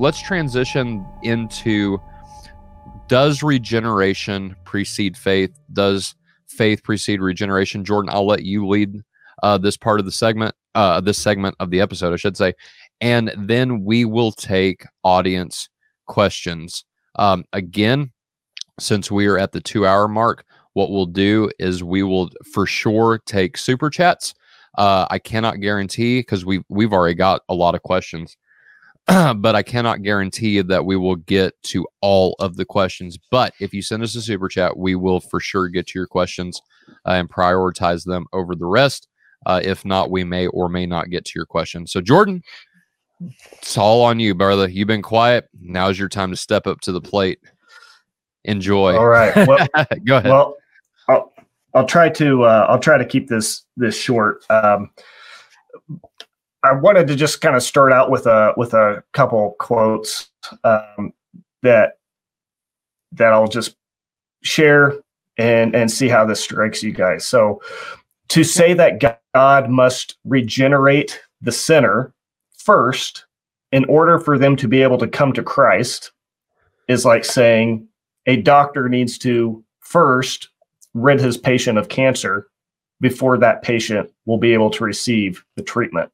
[0.00, 2.00] let's transition into
[3.08, 5.58] does regeneration precede faith?
[5.72, 6.14] Does
[6.46, 7.84] faith precede regeneration?
[7.84, 9.02] Jordan, I'll let you lead
[9.42, 12.54] uh, this part of the segment, uh, this segment of the episode, I should say,
[13.00, 15.68] and then we will take audience
[16.06, 16.84] questions.
[17.16, 18.12] Um, again,
[18.78, 22.66] since we are at the two hour mark, what we'll do is we will for
[22.66, 24.34] sure take super chats.
[24.78, 28.36] Uh, I cannot guarantee because we we've already got a lot of questions,
[29.06, 33.18] but I cannot guarantee that we will get to all of the questions.
[33.30, 36.06] But if you send us a super chat, we will for sure get to your
[36.06, 36.60] questions
[37.06, 39.08] uh, and prioritize them over the rest.
[39.44, 41.86] Uh, if not, we may or may not get to your question.
[41.86, 42.42] So, Jordan,
[43.52, 44.68] it's all on you, brother.
[44.68, 45.48] You've been quiet.
[45.60, 47.40] Now's your time to step up to the plate.
[48.44, 48.96] Enjoy.
[48.96, 49.34] All right.
[49.46, 49.66] Well,
[50.04, 50.30] go ahead.
[50.30, 50.56] Well,
[51.08, 51.32] I'll
[51.74, 54.44] I'll try to uh, I'll try to keep this this short.
[54.50, 54.90] Um,
[56.64, 60.30] I wanted to just kind of start out with a with a couple quotes
[60.64, 61.12] um,
[61.62, 61.98] that
[63.12, 63.76] that I'll just
[64.42, 64.94] share
[65.38, 67.26] and and see how this strikes you guys.
[67.26, 67.60] So,
[68.28, 72.12] to say that God must regenerate the sinner
[72.56, 73.26] first
[73.72, 76.12] in order for them to be able to come to Christ
[76.88, 77.88] is like saying
[78.26, 80.48] a doctor needs to first
[80.94, 82.48] rid his patient of cancer
[83.00, 86.10] before that patient will be able to receive the treatment.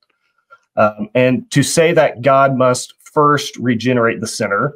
[0.78, 4.74] Um, and to say that God must first regenerate the sinner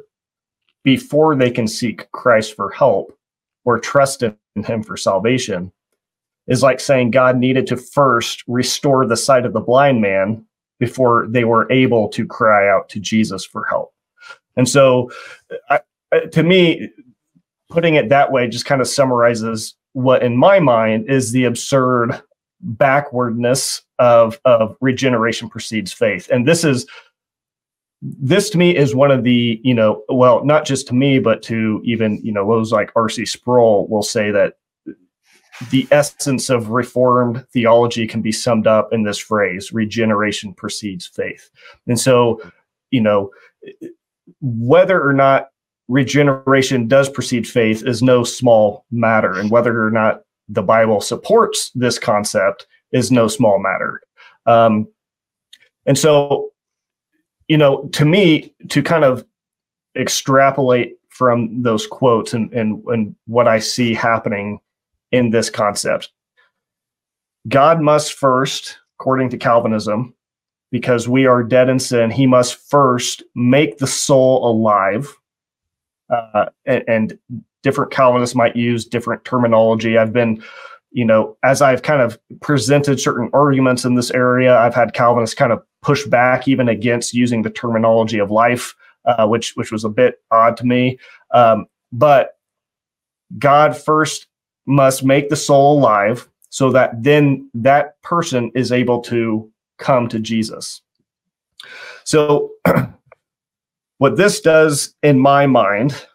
[0.83, 3.17] before they can seek Christ for help
[3.63, 5.71] or trust in him for salvation
[6.47, 10.45] is like saying God needed to first restore the sight of the blind man
[10.77, 13.93] before they were able to cry out to Jesus for help.
[14.57, 15.09] And so,
[15.69, 15.79] I,
[16.33, 16.89] to me,
[17.69, 22.21] putting it that way just kind of summarizes what, in my mind, is the absurd
[22.63, 26.29] backwardness of of regeneration precedes faith.
[26.31, 26.85] And this is
[28.01, 31.41] this to me is one of the you know well not just to me but
[31.41, 33.25] to even you know those like R.C.
[33.25, 34.55] Sproul will say that
[35.69, 41.49] the essence of reformed theology can be summed up in this phrase regeneration precedes faith
[41.87, 42.41] and so
[42.91, 43.31] you know
[44.41, 45.49] whether or not
[45.87, 50.23] regeneration does precede faith is no small matter and whether or not
[50.53, 54.01] the bible supports this concept is no small matter
[54.45, 54.87] um,
[55.85, 56.51] and so
[57.47, 59.25] you know to me to kind of
[59.95, 64.59] extrapolate from those quotes and, and, and what i see happening
[65.13, 66.09] in this concept.
[67.47, 70.13] God must first, according to Calvinism,
[70.71, 75.15] because we are dead in sin, he must first make the soul alive.
[76.09, 77.19] Uh, and, and
[77.63, 79.97] different Calvinists might use different terminology.
[79.97, 80.43] I've been,
[80.91, 85.35] you know, as I've kind of presented certain arguments in this area, I've had Calvinists
[85.35, 88.75] kind of push back even against using the terminology of life,
[89.05, 90.99] uh, which which was a bit odd to me.
[91.33, 92.37] Um, but
[93.39, 94.27] God first
[94.65, 100.19] must make the soul alive so that then that person is able to come to
[100.19, 100.81] Jesus.
[102.03, 102.51] So,
[103.97, 106.05] what this does in my mind,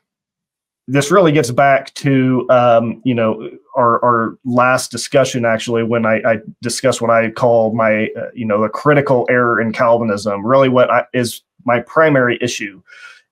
[0.91, 6.17] this really gets back to um, you know our, our last discussion actually when I,
[6.25, 10.45] I discussed what I call my uh, you know the critical error in Calvinism.
[10.45, 12.83] Really, what I, is my primary issue?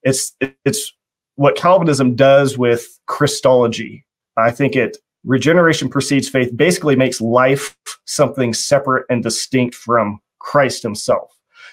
[0.03, 0.93] It's it's
[1.37, 4.05] what Calvinism does with Christology.
[4.37, 10.83] I think it regeneration precedes faith basically makes life something separate and distinct from Christ
[10.83, 11.33] himself.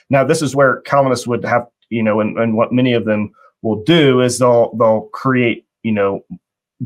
[0.09, 3.31] Now, this is where Calvinists would have, you know, and, and what many of them
[3.61, 6.23] will do is they'll they'll create, you know,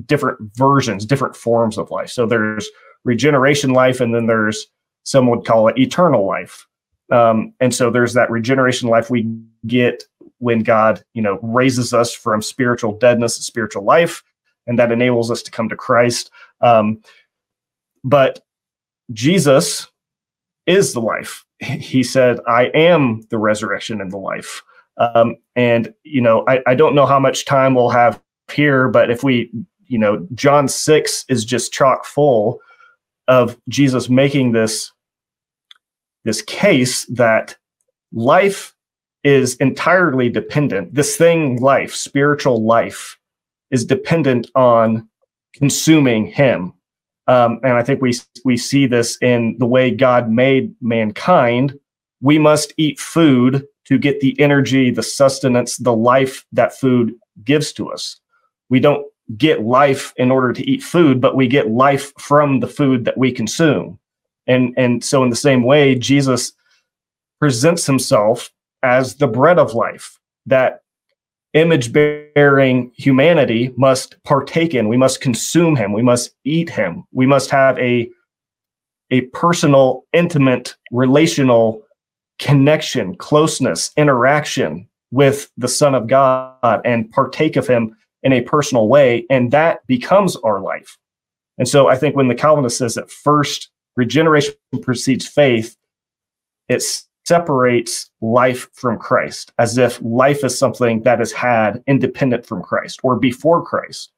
[0.05, 2.09] different versions, different forms of life.
[2.09, 2.67] So there's
[3.03, 4.67] regeneration life, and then there's
[5.03, 6.67] some would call it eternal life.
[7.11, 9.31] Um, and so there's that regeneration life we
[9.65, 10.03] get
[10.39, 14.23] when God, you know, raises us from spiritual deadness to spiritual life,
[14.67, 16.29] and that enables us to come to Christ.
[16.61, 17.01] Um,
[18.03, 18.41] but
[19.13, 19.87] Jesus
[20.65, 21.43] is the life.
[21.59, 24.61] He said, I am the resurrection and the life.
[24.97, 28.21] Um, and, you know, I, I don't know how much time we'll have
[28.51, 29.51] here, but if we,
[29.87, 32.59] you know, John 6 is just chock full
[33.27, 34.91] of Jesus making this
[36.23, 37.55] this case that
[38.11, 38.75] life
[39.23, 40.93] is entirely dependent.
[40.93, 43.17] This thing, life, spiritual life,
[43.71, 45.07] is dependent on
[45.53, 46.73] consuming him.
[47.27, 48.13] Um, and I think we
[48.45, 51.77] we see this in the way God made mankind.
[52.21, 57.71] We must eat food to get the energy, the sustenance, the life that food gives
[57.73, 58.19] to us.
[58.69, 59.05] We don't
[59.37, 63.17] get life in order to eat food, but we get life from the food that
[63.17, 63.99] we consume.
[64.47, 66.53] And and so in the same way, Jesus
[67.39, 68.51] presents himself
[68.83, 70.81] as the bread of life that
[71.53, 74.87] image bearing humanity must partake in.
[74.87, 75.93] We must consume him.
[75.93, 77.03] We must eat him.
[77.11, 78.09] We must have a,
[79.11, 81.83] a personal, intimate, relational
[82.39, 87.95] connection, closeness, interaction with the Son of God and partake of him
[88.27, 89.25] in a personal way.
[89.29, 90.97] And that becomes our life.
[91.57, 95.77] And so I think when the Calvinist says that first regeneration precedes faith,
[96.67, 96.83] it
[97.25, 102.99] separates life from Christ as if life is something that is had independent from Christ
[103.01, 104.11] or before Christ.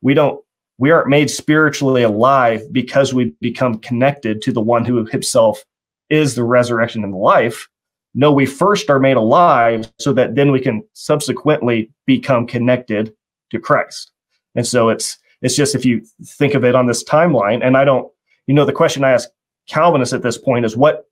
[0.00, 0.40] We don't
[0.78, 5.64] we aren't made spiritually alive because we become connected to the one who himself
[6.08, 7.66] is the resurrection and the life.
[8.14, 13.12] No, we first are made alive so that then we can subsequently become connected
[13.50, 14.12] to Christ.
[14.54, 17.84] And so it's it's just if you think of it on this timeline, and I
[17.84, 18.10] don't,
[18.46, 19.28] you know, the question I ask
[19.68, 21.06] Calvinists at this point is what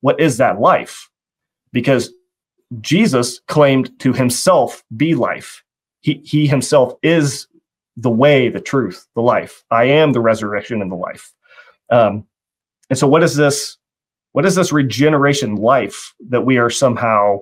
[0.00, 1.08] what is that life?
[1.72, 2.12] Because
[2.80, 5.62] Jesus claimed to himself be life.
[6.00, 7.46] He he himself is
[7.96, 9.64] the way, the truth, the life.
[9.70, 11.32] I am the resurrection and the life.
[11.90, 12.26] Um,
[12.90, 13.76] and so, what is this?
[14.32, 17.40] What is this regeneration life that we are somehow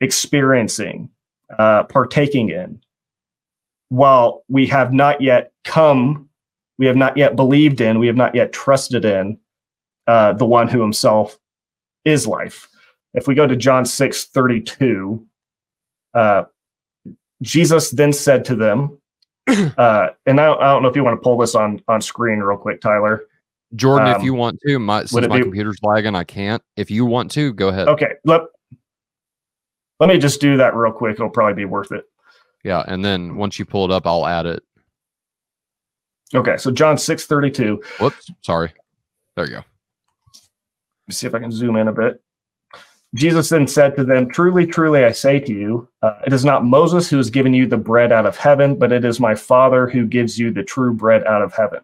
[0.00, 1.08] experiencing,
[1.58, 2.80] uh, partaking in?
[3.90, 6.28] While we have not yet come,
[6.78, 9.38] we have not yet believed in, we have not yet trusted in
[10.06, 11.38] uh, the one who himself
[12.04, 12.68] is life.
[13.12, 15.26] If we go to John 6 32,
[16.14, 16.44] uh,
[17.42, 18.98] Jesus then said to them,
[19.48, 22.00] uh, and I don't, I don't, know if you want to pull this on on
[22.00, 23.24] screen real quick, Tyler.
[23.74, 26.62] Jordan, um, if you want to, my since my be, computer's lagging, I can't.
[26.76, 27.88] If you want to, go ahead.
[27.88, 28.42] Okay, let
[29.98, 31.14] let me just do that real quick.
[31.14, 32.04] It'll probably be worth it.
[32.64, 34.62] Yeah, and then once you pull it up, I'll add it.
[36.34, 37.82] Okay, so John six thirty two.
[37.98, 38.72] Whoops, sorry.
[39.36, 39.64] There you go.
[41.08, 42.22] Let's see if I can zoom in a bit.
[43.14, 46.64] Jesus then said to them, Truly, truly, I say to you, uh, it is not
[46.64, 49.88] Moses who has given you the bread out of heaven, but it is my Father
[49.88, 51.80] who gives you the true bread out of heaven.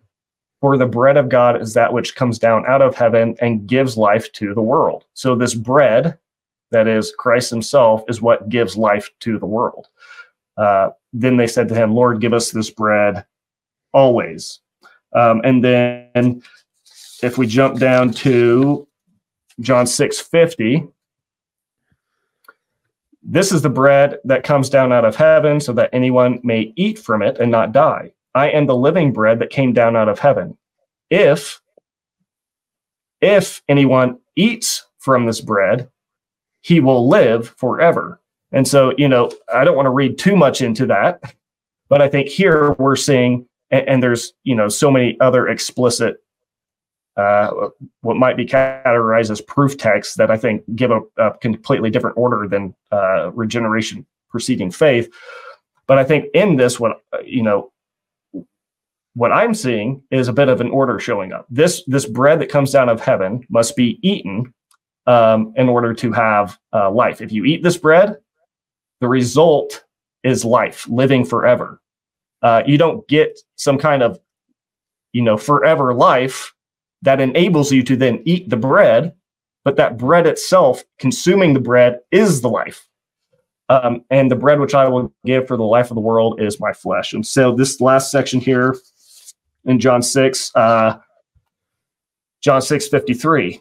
[0.60, 3.96] For the bread of God is that which comes down out of heaven and gives
[3.96, 5.04] life to the world.
[5.14, 6.16] So, this bread,
[6.70, 9.88] that is Christ Himself, is what gives life to the world.
[10.56, 13.24] Uh, then they said to him, Lord, give us this bread
[13.92, 14.60] always.
[15.14, 16.42] Um, and then
[17.22, 18.86] if we jump down to
[19.60, 20.86] John 6 50,
[23.22, 26.98] this is the bread that comes down out of heaven so that anyone may eat
[26.98, 28.12] from it and not die.
[28.34, 30.56] I am the living bread that came down out of heaven.
[31.10, 31.60] If
[33.20, 35.88] if anyone eats from this bread,
[36.60, 38.20] he will live forever.
[38.56, 41.34] And so, you know, I don't want to read too much into that,
[41.90, 46.24] but I think here we're seeing, and, and there's, you know, so many other explicit,
[47.18, 47.50] uh,
[48.00, 52.16] what might be categorized as proof texts that I think give a, a completely different
[52.16, 55.12] order than uh, regeneration preceding faith.
[55.86, 57.72] But I think in this, what, you know,
[59.12, 61.44] what I'm seeing is a bit of an order showing up.
[61.50, 64.54] This this bread that comes down of heaven must be eaten
[65.06, 67.20] um, in order to have uh, life.
[67.20, 68.16] If you eat this bread,
[69.00, 69.84] the result
[70.22, 71.80] is life, living forever.
[72.42, 74.18] Uh, you don't get some kind of,
[75.12, 76.52] you know, forever life
[77.02, 79.14] that enables you to then eat the bread,
[79.64, 82.86] but that bread itself, consuming the bread, is the life.
[83.68, 86.60] Um, and the bread which I will give for the life of the world is
[86.60, 87.12] my flesh.
[87.12, 88.76] And so this last section here
[89.64, 90.98] in John 6, uh,
[92.40, 93.60] John 6 53.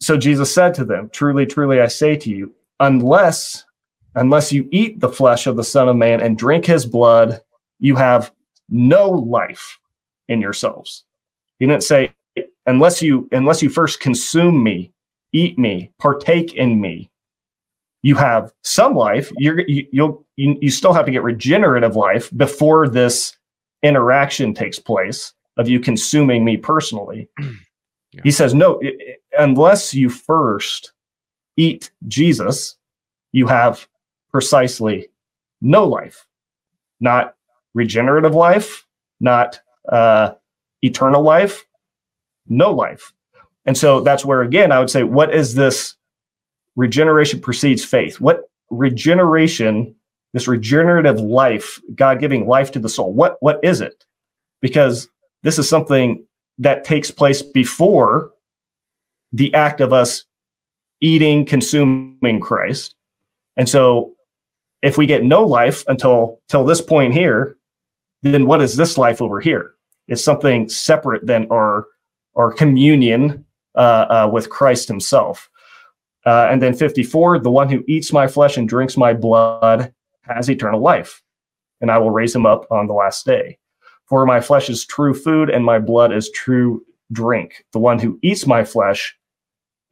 [0.00, 3.64] So Jesus said to them, Truly, truly, I say to you, unless
[4.16, 7.40] unless you eat the flesh of the Son of Man and drink his blood,
[7.78, 8.32] you have
[8.68, 9.78] no life
[10.28, 11.04] in yourselves.
[11.58, 12.12] He didn't say,
[12.66, 14.92] unless you unless you first consume me,
[15.32, 17.10] eat me, partake in me,
[18.02, 19.30] you have some life.
[19.38, 23.36] You're you, you'll you, you still have to get regenerative life before this
[23.82, 27.28] interaction takes place of you consuming me personally.
[28.12, 28.22] Yeah.
[28.24, 28.80] He says, no,
[29.36, 30.92] unless you first
[31.58, 32.76] eat Jesus,
[33.32, 33.86] you have
[34.30, 35.08] precisely
[35.60, 36.26] no life,
[37.00, 37.34] not
[37.74, 38.86] regenerative life,
[39.20, 40.32] not uh,
[40.82, 41.64] eternal life,
[42.48, 43.12] no life.
[43.64, 45.96] And so that's where, again, I would say, what is this
[46.76, 48.20] regeneration precedes faith?
[48.20, 49.94] What regeneration,
[50.32, 54.04] this regenerative life, God giving life to the soul, what, what is it?
[54.60, 55.08] Because
[55.42, 56.24] this is something
[56.58, 58.32] that takes place before
[59.32, 60.24] the act of us
[61.00, 62.94] eating, consuming Christ.
[63.56, 64.15] And so
[64.82, 67.56] if we get no life until till this point here,
[68.22, 69.74] then what is this life over here?
[70.08, 71.86] It's something separate than our
[72.34, 75.50] our communion uh, uh, with Christ Himself.
[76.24, 80.50] Uh, and then 54, the one who eats my flesh and drinks my blood has
[80.50, 81.22] eternal life,
[81.80, 83.58] and I will raise him up on the last day.
[84.06, 87.64] For my flesh is true food, and my blood is true drink.
[87.72, 89.16] The one who eats my flesh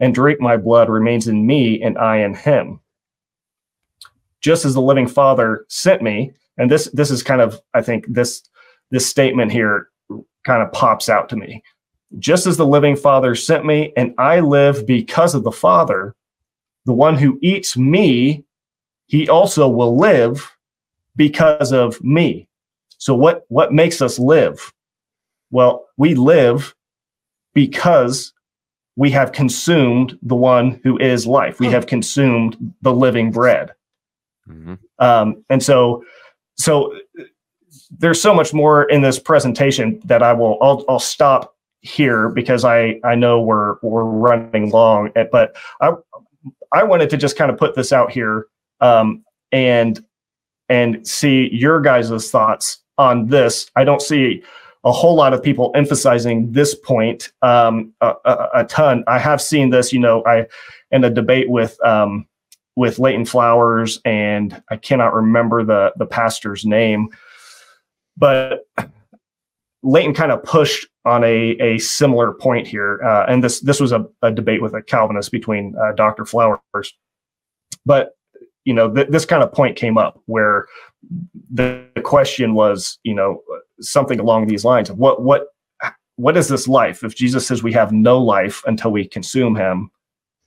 [0.01, 2.81] and drink my blood remains in me, and I in him.
[4.45, 8.05] Just as the living Father sent me, and this this is kind of I think
[8.07, 8.43] this
[8.91, 9.89] this statement here
[10.45, 11.63] kind of pops out to me.
[12.19, 16.15] Just as the living Father sent me, and I live because of the Father,
[16.85, 18.45] the one who eats me,
[19.07, 20.55] he also will live
[21.17, 22.47] because of me.
[22.99, 24.75] So what what makes us live?
[25.53, 26.75] Well, we live
[27.55, 28.35] because
[28.97, 31.61] we have consumed the one who is life.
[31.61, 31.73] We hmm.
[31.73, 33.73] have consumed the living bread.
[34.49, 34.75] Mm-hmm.
[34.99, 36.05] Um, and so,
[36.57, 36.95] so
[37.91, 40.59] there's so much more in this presentation that I will.
[40.61, 45.11] I'll, I'll stop here because I I know we're we're running long.
[45.17, 45.93] Eh, but I
[46.73, 48.47] I wanted to just kind of put this out here
[48.81, 50.05] um, and
[50.69, 53.71] and see your guys' thoughts on this.
[53.77, 54.43] I don't see
[54.85, 59.03] a whole lot of people emphasizing this point um, a, a, a, ton.
[59.07, 60.47] I have seen this, you know, I
[60.91, 62.27] in a debate with um,
[62.77, 67.09] with Leighton Flowers, and I cannot remember the the pastor's name,
[68.17, 68.67] but
[69.83, 73.93] Leighton kind of pushed on a a similar point here, uh, and this this was
[73.93, 76.25] a, a, debate with a Calvinist between uh, Dr.
[76.25, 76.95] Flowers,
[77.87, 78.13] but
[78.65, 80.67] you know th- this kind of point came up where
[81.51, 83.43] the question was, you know,
[83.81, 85.49] something along these lines of what what
[86.17, 87.03] what is this life?
[87.03, 89.91] If Jesus says we have no life until we consume Him,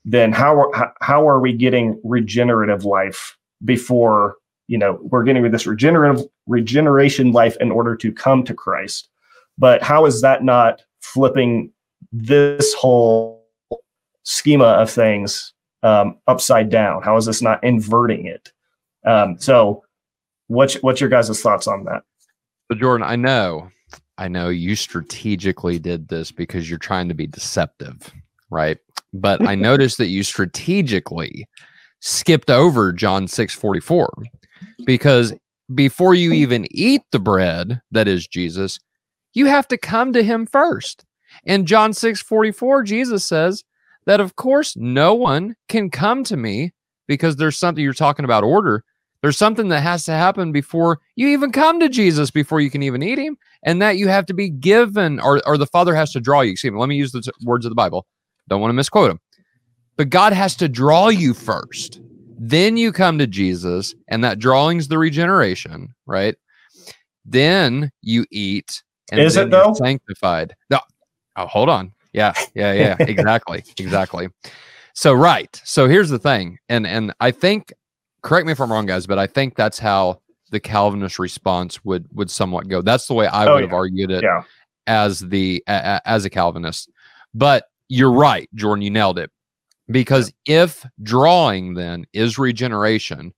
[0.10, 4.38] then how are, how are we getting regenerative life before
[4.68, 9.10] you know we're getting this regenerative regeneration life in order to come to Christ?
[9.58, 11.72] But how is that not flipping
[12.12, 13.46] this whole
[14.24, 17.02] schema of things um, upside down?
[17.04, 18.52] How is this not inverting it?
[19.06, 19.84] Um, so
[20.48, 22.04] What's what's your guys' thoughts on that?
[22.72, 23.70] So Jordan, I know,
[24.18, 28.14] I know you strategically did this because you're trying to be deceptive,
[28.50, 28.78] right?
[29.20, 31.48] But I noticed that you strategically
[32.00, 34.14] skipped over John 6 44
[34.86, 35.34] because
[35.74, 38.80] before you even eat the bread that is Jesus,
[39.34, 41.06] you have to come to him first.
[41.44, 43.64] In John 6 44, Jesus says
[44.06, 46.72] that, of course, no one can come to me
[47.08, 48.84] because there's something you're talking about order.
[49.22, 52.84] There's something that has to happen before you even come to Jesus, before you can
[52.84, 56.12] even eat him, and that you have to be given, or, or the Father has
[56.14, 56.52] to draw you.
[56.52, 58.06] Excuse me, let me use the words of the Bible.
[58.48, 59.20] Don't want to misquote him.
[59.96, 62.02] But God has to draw you first.
[62.40, 66.36] Then you come to Jesus, and that drawing's the regeneration, right?
[67.26, 68.84] Then you eat.
[69.12, 69.74] And Is it though?
[69.74, 70.56] Sanctified.
[70.70, 70.80] No,
[71.36, 71.94] oh, hold on.
[72.14, 72.96] Yeah, yeah, yeah.
[73.00, 74.28] exactly, exactly.
[74.94, 75.60] So right.
[75.64, 77.74] So here's the thing, and and I think
[78.22, 82.08] correct me if I'm wrong, guys, but I think that's how the Calvinist response would
[82.14, 82.82] would somewhat go.
[82.82, 83.66] That's the way I oh, would yeah.
[83.66, 84.44] have argued it yeah.
[84.86, 86.90] as the a, as a Calvinist.
[87.34, 88.84] But you're right, Jordan.
[88.84, 89.32] You nailed it.
[89.90, 93.34] Because if drawing then is regeneration,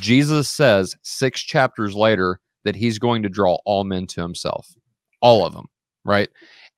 [0.00, 4.68] Jesus says six chapters later that he's going to draw all men to himself,
[5.20, 5.66] all of them,
[6.04, 6.28] right?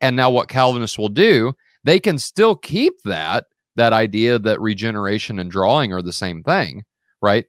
[0.01, 1.55] And now what Calvinists will do,
[1.85, 6.83] they can still keep that that idea that regeneration and drawing are the same thing,
[7.21, 7.45] right?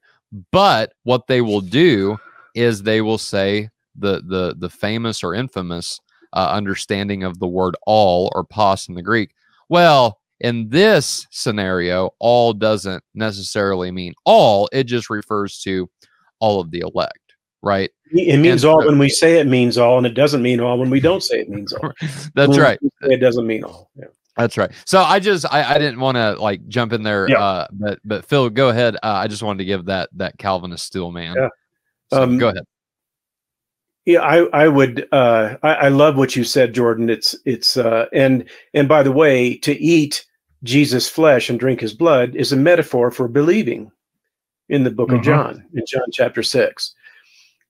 [0.52, 2.18] But what they will do
[2.54, 6.00] is they will say the the the famous or infamous
[6.34, 9.32] uh, understanding of the word all or pas in the Greek.
[9.70, 14.70] Well, in this scenario, all doesn't necessarily mean all.
[14.72, 15.90] It just refers to
[16.40, 17.90] all of the elect, right?
[18.12, 20.78] It means and all when we say it means all, and it doesn't mean all
[20.78, 21.92] when we don't say it means all.
[22.36, 22.80] That's when right.
[23.02, 23.90] It doesn't mean all.
[23.96, 24.06] Yeah.
[24.38, 24.72] That's right.
[24.86, 27.44] So I just I, I didn't want to like jump in there, yeah.
[27.44, 28.96] uh, but but Phil, go ahead.
[28.98, 31.36] Uh, I just wanted to give that that Calvinist steel man.
[31.36, 31.50] Yeah.
[32.14, 32.64] So um, go ahead.
[34.08, 37.10] Yeah, I I would uh, I, I love what you said, Jordan.
[37.10, 40.26] It's it's uh, and and by the way, to eat
[40.64, 43.92] Jesus' flesh and drink his blood is a metaphor for believing
[44.70, 45.18] in the book mm-hmm.
[45.18, 46.96] of John, in John chapter six.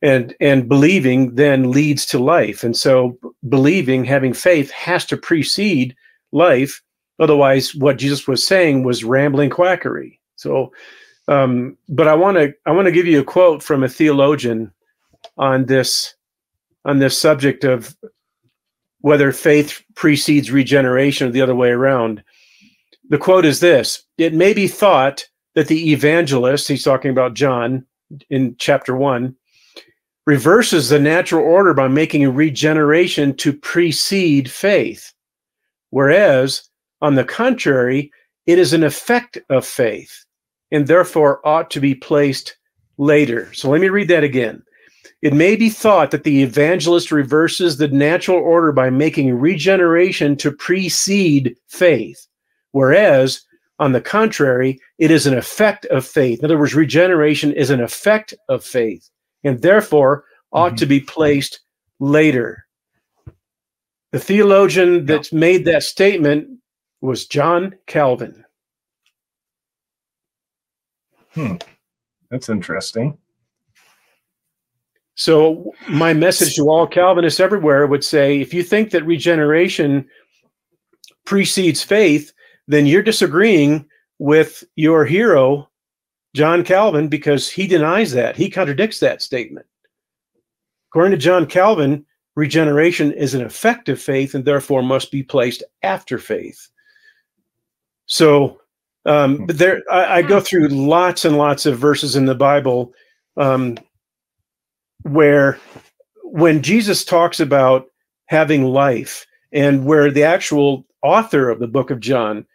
[0.03, 2.63] And and believing then leads to life.
[2.63, 3.17] And so
[3.49, 5.95] believing, having faith has to precede
[6.31, 6.83] life.
[7.19, 10.19] Otherwise, what Jesus was saying was rambling quackery.
[10.35, 10.71] So,
[11.27, 14.71] um, but I want to I want to give you a quote from a theologian
[15.35, 16.13] on this
[16.87, 17.95] on this subject of
[19.01, 22.23] whether faith precedes regeneration or the other way around.
[23.09, 27.85] The quote is this: It may be thought that the evangelist, he's talking about John
[28.29, 29.35] in chapter one,
[30.25, 35.13] reverses the natural order by making a regeneration to precede faith.
[35.89, 36.67] Whereas,
[37.01, 38.11] on the contrary,
[38.45, 40.25] it is an effect of faith
[40.71, 42.57] and therefore ought to be placed
[42.97, 43.53] later.
[43.53, 44.63] So let me read that again.
[45.21, 50.51] It may be thought that the evangelist reverses the natural order by making regeneration to
[50.51, 52.27] precede faith,
[52.71, 53.41] whereas,
[53.79, 56.39] on the contrary, it is an effect of faith.
[56.39, 59.09] In other words, regeneration is an effect of faith
[59.43, 60.75] and therefore ought mm-hmm.
[60.77, 61.61] to be placed
[61.99, 62.65] later.
[64.11, 65.39] The theologian that yeah.
[65.39, 66.59] made that statement
[67.01, 68.45] was John Calvin.
[71.33, 71.55] Hmm.
[72.31, 73.17] That's interesting.
[75.17, 80.07] So, my message to all Calvinists everywhere would say if you think that regeneration
[81.25, 82.31] precedes faith,
[82.67, 83.87] then you're disagreeing
[84.19, 85.69] with your hero,
[86.35, 88.35] John Calvin, because he denies that.
[88.35, 89.65] He contradicts that statement.
[90.91, 92.05] According to John Calvin,
[92.35, 96.69] regeneration is an effective faith and therefore must be placed after faith.
[98.05, 98.61] So,
[99.07, 102.93] um, there, I, I, go through lots and lots of verses in the Bible
[103.37, 103.77] um,
[105.07, 105.59] where,
[106.23, 107.87] when Jesus talks about
[108.25, 112.45] having life, and where the actual author of the book of John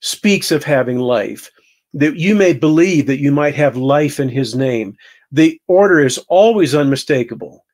[0.00, 1.50] speaks of having life,
[1.94, 4.96] that you may believe that you might have life in his name.
[5.30, 7.64] The order is always unmistakable.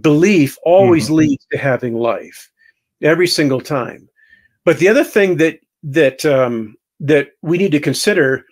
[0.00, 1.14] Belief always mm-hmm.
[1.14, 2.50] leads to having life
[3.02, 4.08] every single time.
[4.64, 8.44] But the other thing that that um, that we need to consider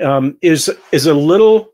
[0.00, 1.72] um, is is a little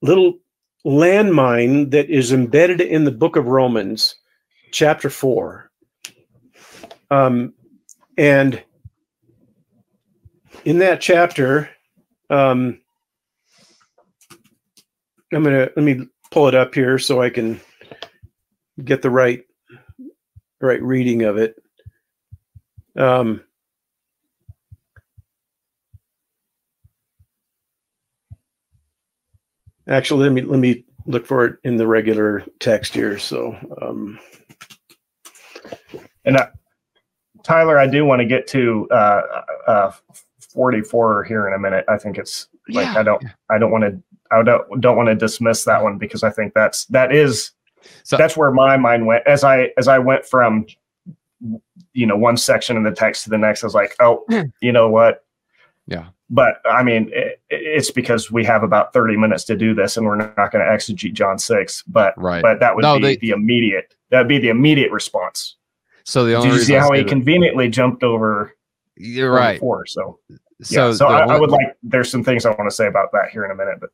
[0.00, 0.38] little
[0.86, 4.16] landmine that is embedded in the book of Romans,
[4.72, 5.70] chapter four,
[7.10, 7.54] um,
[8.16, 8.62] and
[10.64, 11.70] in that chapter,
[12.30, 12.80] um,
[15.32, 17.60] I'm gonna let me pull it up here so I can
[18.82, 19.42] get the right
[20.60, 21.56] right reading of it.
[22.96, 23.42] Um,
[29.88, 33.18] Actually, let me let me look for it in the regular text here.
[33.18, 34.18] So, um,
[36.24, 36.48] and I,
[37.42, 39.22] Tyler, I do want to get to uh,
[39.66, 39.92] uh,
[40.52, 41.84] 44 here in a minute.
[41.88, 43.00] I think it's like yeah.
[43.00, 46.22] I don't I don't want to I don't don't want to dismiss that one because
[46.22, 47.50] I think that's that is
[48.04, 50.66] so, that's where my mind went as I as I went from
[51.92, 53.62] you know one section of the text to the next.
[53.62, 54.24] I was like, oh,
[54.62, 55.24] you know what?
[55.86, 59.96] Yeah but I mean, it, it's because we have about 30 minutes to do this
[59.96, 62.42] and we're not going to exegete John 6, but, right.
[62.42, 65.54] but that would no, be they, the immediate, that'd be the immediate response.
[66.02, 68.52] So the only Did you see how he conveniently jumped over?
[68.96, 69.54] You're right.
[69.60, 70.18] Before, so,
[70.60, 73.12] so, yeah, so I, I, would like, there's some things I want to say about
[73.12, 73.90] that here in a minute, but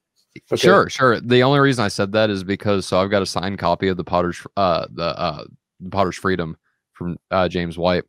[0.50, 0.57] okay.
[0.57, 1.20] sure, sure.
[1.20, 3.98] The only reason I said that is because, so I've got a signed copy of
[3.98, 5.44] the Potter's, uh, the, uh,
[5.90, 6.57] Potter's Freedom
[6.94, 8.05] from, uh, James White.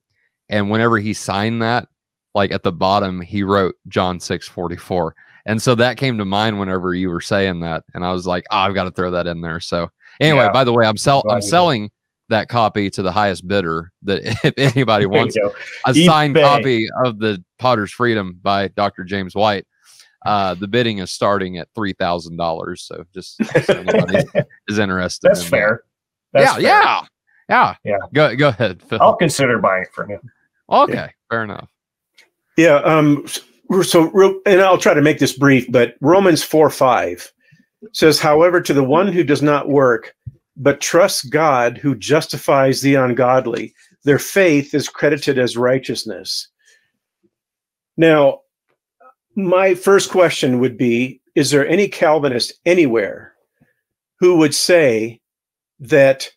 [0.47, 1.89] And whenever he signed that,
[2.33, 5.15] like at the bottom he wrote John 6 44.
[5.45, 7.83] And so that came to mind whenever you were saying that.
[7.93, 9.59] And I was like, oh, I've got to throw that in there.
[9.59, 9.89] So
[10.19, 10.51] anyway, yeah.
[10.51, 11.89] by the way, I'm sell I'm selling
[12.29, 15.37] that copy to the highest bidder that if anybody wants
[15.85, 19.03] a signed copy of the Potter's Freedom by Dr.
[19.03, 19.65] James White.
[20.23, 22.83] Uh, the bidding is starting at three thousand dollars.
[22.83, 24.23] So just so anybody
[24.67, 25.29] is interested.
[25.29, 25.83] That's in fair.
[26.31, 26.63] That's yeah, fair.
[26.63, 27.01] yeah,
[27.49, 27.97] yeah, yeah.
[28.13, 28.83] Go go ahead.
[28.83, 28.99] Phil.
[29.01, 30.19] I'll consider buying it from you.
[30.69, 31.09] Okay, yeah.
[31.29, 31.69] fair enough.
[32.61, 32.75] Yeah.
[32.81, 33.25] Um,
[33.81, 37.31] so, and I'll try to make this brief, but Romans 4 5
[37.91, 40.13] says, however, to the one who does not work,
[40.55, 46.49] but trusts God who justifies the ungodly, their faith is credited as righteousness.
[47.97, 48.41] Now,
[49.35, 53.33] my first question would be Is there any Calvinist anywhere
[54.19, 55.19] who would say
[55.79, 56.29] that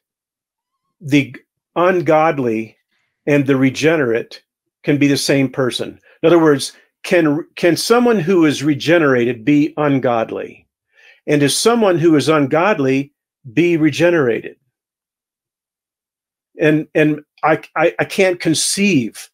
[1.03, 1.37] the
[1.77, 2.79] ungodly
[3.27, 4.43] and the regenerate
[4.85, 6.01] can be the same person?
[6.25, 10.67] In other words, can can someone who is regenerated be ungodly?
[11.27, 13.13] And is someone who is ungodly
[13.53, 14.57] be regenerated?
[16.59, 19.29] And and I, I, I can't conceive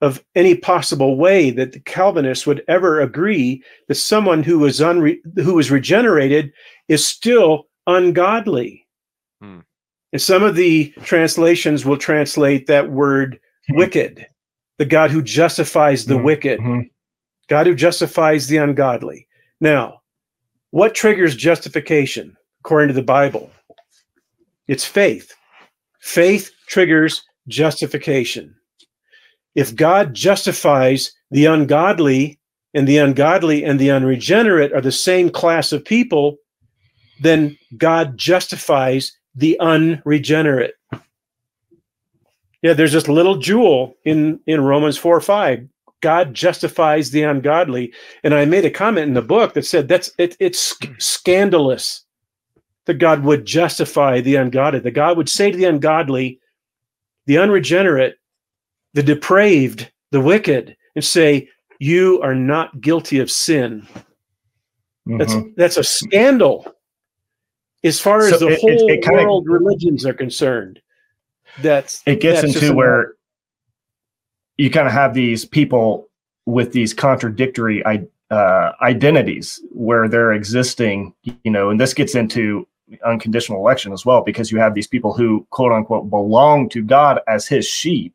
[0.00, 5.18] of any possible way that the Calvinists would ever agree that someone who is unre,
[5.36, 6.54] who is regenerated
[6.88, 8.86] is still ungodly.
[9.42, 9.58] Hmm.
[10.14, 14.26] And some of the translations will translate that word wicked
[14.80, 16.24] the God who justifies the mm-hmm.
[16.24, 16.80] wicked, mm-hmm.
[17.48, 19.28] God who justifies the ungodly.
[19.60, 20.00] Now,
[20.70, 23.50] what triggers justification according to the Bible?
[24.68, 25.34] It's faith.
[26.00, 28.54] Faith triggers justification.
[29.54, 32.40] If God justifies the ungodly,
[32.72, 36.38] and the ungodly and the unregenerate are the same class of people,
[37.20, 40.72] then God justifies the unregenerate.
[42.62, 45.68] Yeah, there's this little jewel in in Romans 4 5
[46.00, 47.92] God justifies the ungodly.
[48.24, 52.04] And I made a comment in the book that said that's it, it's scandalous
[52.86, 54.80] that God would justify the ungodly.
[54.80, 56.40] That God would say to the ungodly,
[57.26, 58.16] the unregenerate,
[58.94, 63.86] the depraved, the wicked, and say, "You are not guilty of sin."
[65.06, 65.18] Mm-hmm.
[65.18, 66.74] That's that's a scandal
[67.84, 70.80] as far as so the it, whole it, it world of, religions are concerned.
[71.60, 73.14] That's it gets that's into where
[74.58, 76.08] you kind of have these people
[76.46, 77.82] with these contradictory
[78.30, 82.66] uh, identities where they're existing, you know, and this gets into
[83.04, 87.20] unconditional election as well because you have these people who quote unquote belong to God
[87.26, 88.14] as his sheep,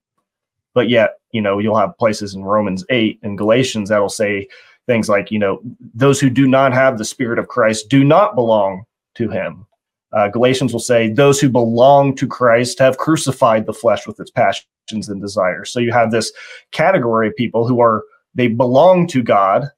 [0.74, 4.48] but yet, you know, you'll have places in Romans 8 and Galatians that'll say
[4.88, 5.62] things like, you know,
[5.94, 9.66] those who do not have the spirit of Christ do not belong to him.
[10.14, 14.32] Uh, Galatians will say, those who belong to Christ have crucified the flesh with its
[14.32, 15.72] passions and desires.
[15.72, 16.32] So you have this
[16.72, 19.70] category of people who are, they belong to God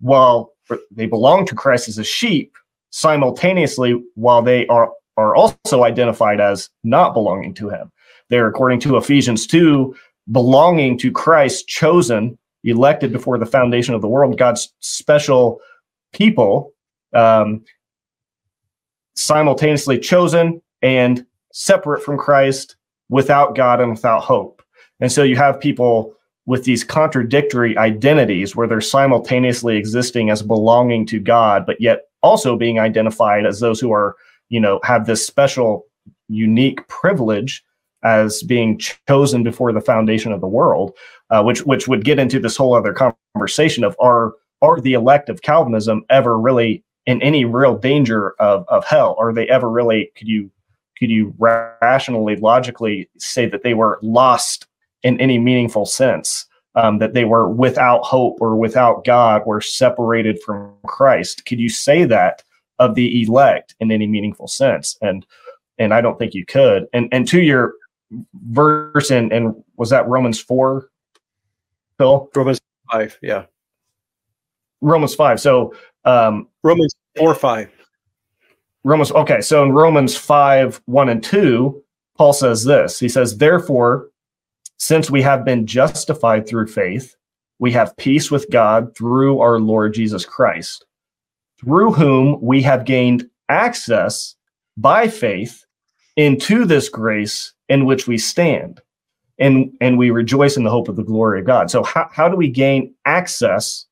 [0.00, 0.52] while
[0.90, 2.54] they belong to Christ as a sheep
[2.90, 7.90] simultaneously while they are, are also identified as not belonging to him.
[8.30, 9.94] They're, according to Ephesians 2,
[10.32, 15.60] belonging to Christ, chosen, elected before the foundation of the world, God's special
[16.12, 16.72] people.
[17.12, 17.64] Um,
[19.14, 22.76] simultaneously chosen and separate from Christ
[23.08, 24.62] without God and without hope.
[25.00, 26.14] And so you have people
[26.46, 32.56] with these contradictory identities where they're simultaneously existing as belonging to God, but yet also
[32.56, 34.16] being identified as those who are,
[34.50, 35.86] you know, have this special,
[36.28, 37.64] unique privilege
[38.02, 40.92] as being chosen before the foundation of the world,
[41.30, 42.94] uh, which which would get into this whole other
[43.34, 48.64] conversation of are are the elect of Calvinism ever really in any real danger of,
[48.68, 49.16] of hell?
[49.18, 50.50] Are they ever really, could you,
[50.98, 54.66] could you rationally, logically say that they were lost
[55.02, 56.46] in any meaningful sense?
[56.76, 61.46] Um, that they were without hope or without God or separated from Christ.
[61.46, 62.42] Could you say that
[62.80, 64.98] of the elect in any meaningful sense?
[65.00, 65.24] And
[65.78, 66.88] and I don't think you could.
[66.92, 67.74] And and to your
[68.48, 70.90] verse and and was that Romans four,
[71.96, 72.28] Phil?
[72.34, 73.44] Romans five, yeah.
[74.80, 75.38] Romans five.
[75.38, 77.70] So um, Romans 4 5.
[78.84, 79.40] Romans, okay.
[79.40, 81.82] So in Romans 5 1 and 2,
[82.16, 84.08] Paul says this He says, Therefore,
[84.76, 87.16] since we have been justified through faith,
[87.58, 90.84] we have peace with God through our Lord Jesus Christ,
[91.60, 94.34] through whom we have gained access
[94.76, 95.64] by faith
[96.16, 98.80] into this grace in which we stand.
[99.38, 101.68] And, and we rejoice in the hope of the glory of God.
[101.68, 103.86] So, how, how do we gain access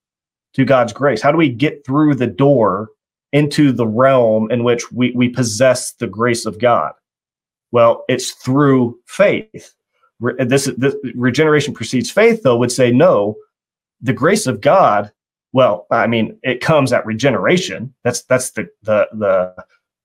[0.54, 1.22] to God's grace?
[1.22, 2.90] How do we get through the door
[3.32, 6.92] into the realm in which we, we possess the grace of God?
[7.70, 9.74] Well, it's through faith.
[10.20, 13.36] Re- this, this regeneration precedes faith, though, would say no.
[14.02, 15.10] The grace of God,
[15.52, 17.94] well, I mean, it comes at regeneration.
[18.04, 19.54] That's that's the the the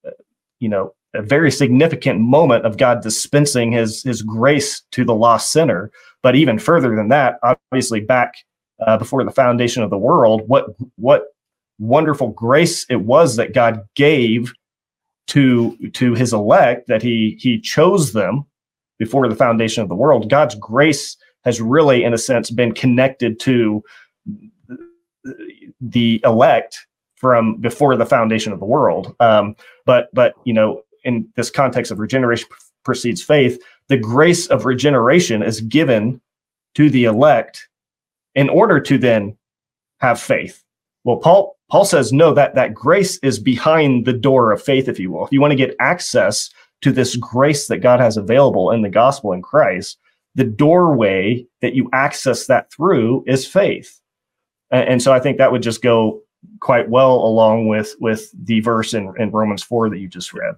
[0.07, 0.12] uh,
[0.60, 5.51] you know a very significant moment of God dispensing His His grace to the lost
[5.51, 5.91] sinner.
[6.23, 8.36] But even further than that, obviously, back
[8.86, 11.26] uh, before the foundation of the world, what what
[11.80, 14.54] wonderful grace it was that God gave
[15.28, 18.46] to to his elect that he he chose them
[18.98, 20.30] before the foundation of the world.
[20.30, 23.84] God's grace has really, in a sense, been connected to
[25.82, 26.86] the elect
[27.16, 29.16] from before the foundation of the world.
[29.20, 32.48] Um, but but you know, in this context of regeneration
[32.84, 36.22] precedes faith, the grace of regeneration is given
[36.76, 37.68] to the elect
[38.38, 39.36] in order to then
[40.00, 40.63] have faith.
[41.04, 45.00] Well, Paul Paul says no that that grace is behind the door of faith if
[45.00, 45.26] you will.
[45.26, 46.50] If you want to get access
[46.82, 49.97] to this grace that God has available in the gospel in Christ,
[50.36, 54.00] the doorway that you access that through is faith.
[54.71, 56.21] And, and so I think that would just go
[56.60, 60.54] quite well along with with the verse in, in Romans 4 that you just read.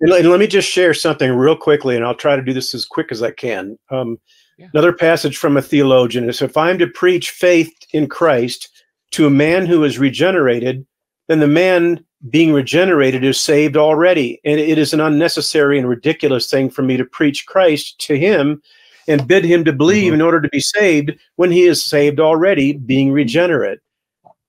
[0.00, 2.86] And let me just share something real quickly, and I'll try to do this as
[2.86, 3.76] quick as I can.
[3.90, 4.18] Um,
[4.58, 4.66] yeah.
[4.74, 8.68] Another passage from a theologian is if I'm to preach faith in Christ
[9.12, 10.84] to a man who is regenerated,
[11.28, 14.40] then the man being regenerated is saved already.
[14.44, 18.60] And it is an unnecessary and ridiculous thing for me to preach Christ to him
[19.06, 20.14] and bid him to believe mm-hmm.
[20.14, 23.78] in order to be saved when he is saved already, being regenerate.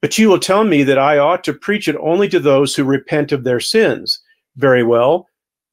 [0.01, 2.83] But you will tell me that I ought to preach it only to those who
[2.83, 4.19] repent of their sins.
[4.55, 5.28] Very well.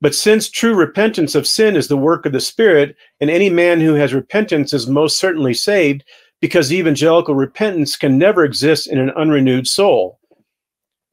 [0.07, 3.81] But since true repentance of sin is the work of the Spirit, and any man
[3.81, 6.05] who has repentance is most certainly saved,
[6.41, 10.21] because evangelical repentance can never exist in an unrenewed soul.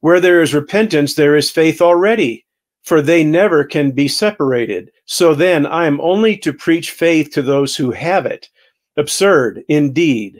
[0.02, 2.46] Where there is repentance, there is faith already,
[2.84, 4.92] for they never can be separated.
[5.06, 8.48] So then, I am only to preach faith to those who have it.
[8.96, 10.40] Absurd, indeed.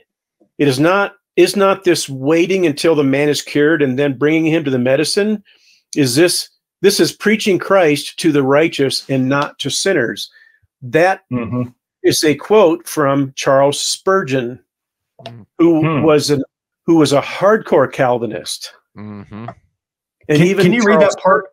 [0.60, 4.46] it is not is not this waiting until the man is cured and then bringing
[4.46, 5.44] him to the medicine
[5.96, 6.50] is this
[6.84, 10.30] this is preaching christ to the righteous and not to sinners
[10.84, 11.64] That hmm
[12.04, 14.60] is a quote from charles spurgeon
[15.58, 16.04] who Hmm.
[16.04, 16.44] was an
[16.86, 19.22] who was a hardcore calvinist hmm
[20.30, 21.46] and can, even can you read that part?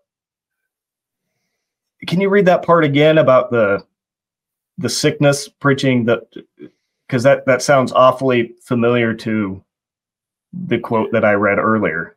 [2.06, 3.84] Can you read that part again about the
[4.78, 6.22] the sickness preaching that
[7.06, 9.62] because that that sounds awfully familiar to
[10.52, 12.16] the quote that I read earlier.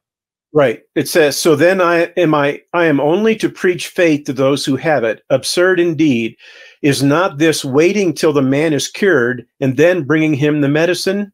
[0.56, 0.84] Right.
[0.94, 4.63] It says, "So then I am I I am only to preach faith to those
[4.63, 5.24] who have it.
[5.32, 6.38] Absurd indeed.
[6.84, 11.34] Is not this waiting till the man is cured and then bringing him the medicine?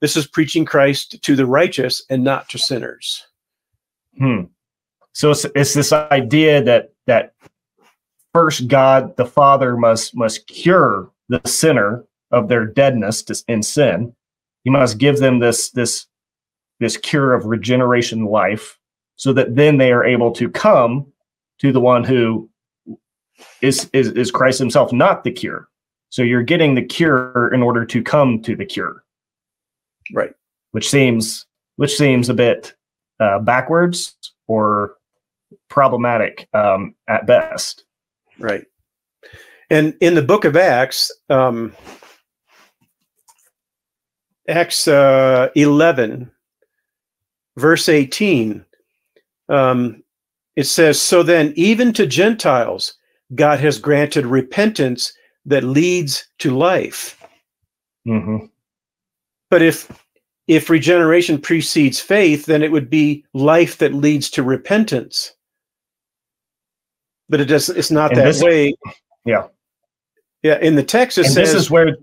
[0.00, 3.26] This is preaching Christ to the righteous and not to sinners."
[4.16, 4.44] Hmm.
[5.12, 7.34] So it's, it's this idea that that
[8.32, 14.14] first God the Father must must cure the sinner of their deadness in sin.
[14.64, 16.06] He must give them this this
[16.80, 18.78] this cure of regeneration life,
[19.16, 21.06] so that then they are able to come
[21.58, 22.48] to the one who
[23.62, 25.68] is is is Christ Himself, not the cure.
[26.10, 29.04] So you're getting the cure in order to come to the cure,
[30.14, 30.32] Right.
[30.72, 32.74] which seems which seems a bit
[33.20, 34.94] uh, backwards or
[35.68, 37.84] problematic um, at best.
[38.38, 38.64] Right.
[39.70, 41.74] And in the book of Acts, um,
[44.48, 46.30] Acts uh, 11,
[47.58, 48.64] verse 18,
[49.48, 50.02] um,
[50.56, 52.94] it says, So then, even to Gentiles,
[53.34, 55.12] God has granted repentance
[55.46, 57.20] that leads to life.
[58.04, 58.38] hmm
[59.50, 59.90] But if
[60.46, 65.34] if regeneration precedes faith, then it would be life that leads to repentance.
[67.28, 67.76] But it doesn't.
[67.76, 68.74] It's not And that this- way.
[69.26, 69.48] Yeah.
[70.42, 70.58] Yeah.
[70.60, 71.52] In the text, it And says.
[71.52, 71.96] this is where.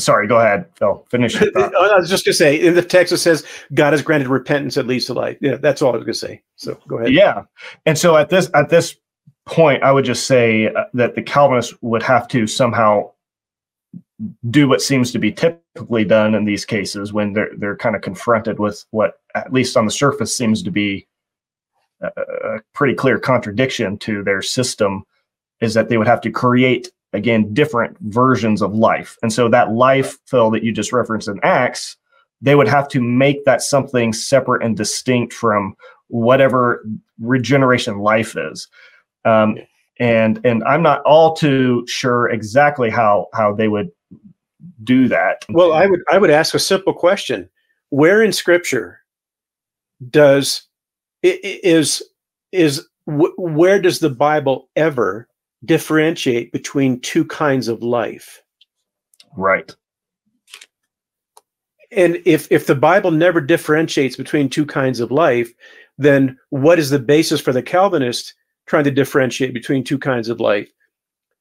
[0.00, 1.06] Sorry, go ahead, Phil.
[1.10, 1.54] Finish thought.
[1.56, 4.74] I was just going to say, in the text, it says God has granted repentance
[4.74, 5.36] that leads to life.
[5.40, 6.42] Yeah, that's all I was going to say.
[6.56, 7.12] So go ahead.
[7.12, 7.42] yeah
[7.86, 8.96] and so at this at this
[9.46, 13.10] point i would just say uh, that the calvinists would have to somehow
[14.50, 18.02] do what seems to be typically done in these cases when they're they're kind of
[18.02, 21.06] confronted with what at least on the surface seems to be
[22.02, 25.04] a, a pretty clear contradiction to their system
[25.60, 29.16] is that they would have to create again different versions of life.
[29.22, 31.96] And so that life phil that you just referenced in acts
[32.42, 35.76] they would have to make that something separate and distinct from
[36.08, 36.82] whatever
[37.18, 38.66] regeneration life is.
[39.26, 39.58] Um,
[39.98, 43.90] and and i'm not all too sure exactly how how they would
[44.84, 45.44] do that.
[45.50, 47.48] Well, I would I would ask a simple question:
[47.90, 49.00] Where in Scripture
[50.10, 50.62] does
[51.22, 52.02] is
[52.52, 55.28] is where does the Bible ever
[55.64, 58.42] differentiate between two kinds of life?
[59.36, 59.74] right
[61.92, 65.52] And if if the Bible never differentiates between two kinds of life,
[65.98, 68.34] then what is the basis for the Calvinist
[68.66, 70.70] trying to differentiate between two kinds of life?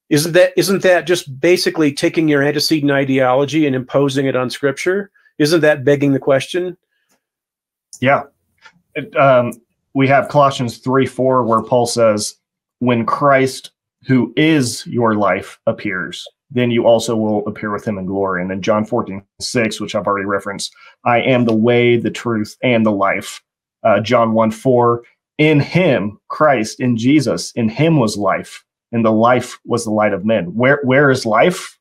[0.09, 5.11] Isn't that isn't that just basically taking your antecedent ideology and imposing it on Scripture?
[5.37, 6.77] Isn't that begging the question?
[7.99, 8.23] yeah
[8.95, 9.53] It, um,
[9.93, 12.35] we have colossians 3 4 where paul says
[12.79, 13.71] when christ
[14.07, 18.41] who is your life appears then you also will appear with him in glory.
[18.41, 20.73] And then john 14 6 which i've already referenced
[21.05, 23.41] i am the way the truth and the life.
[23.83, 25.03] Uh, john 1 4
[25.37, 30.13] in him christ in jesus in him was life and the life was the light
[30.13, 30.45] of men.
[30.55, 31.77] Where where is life?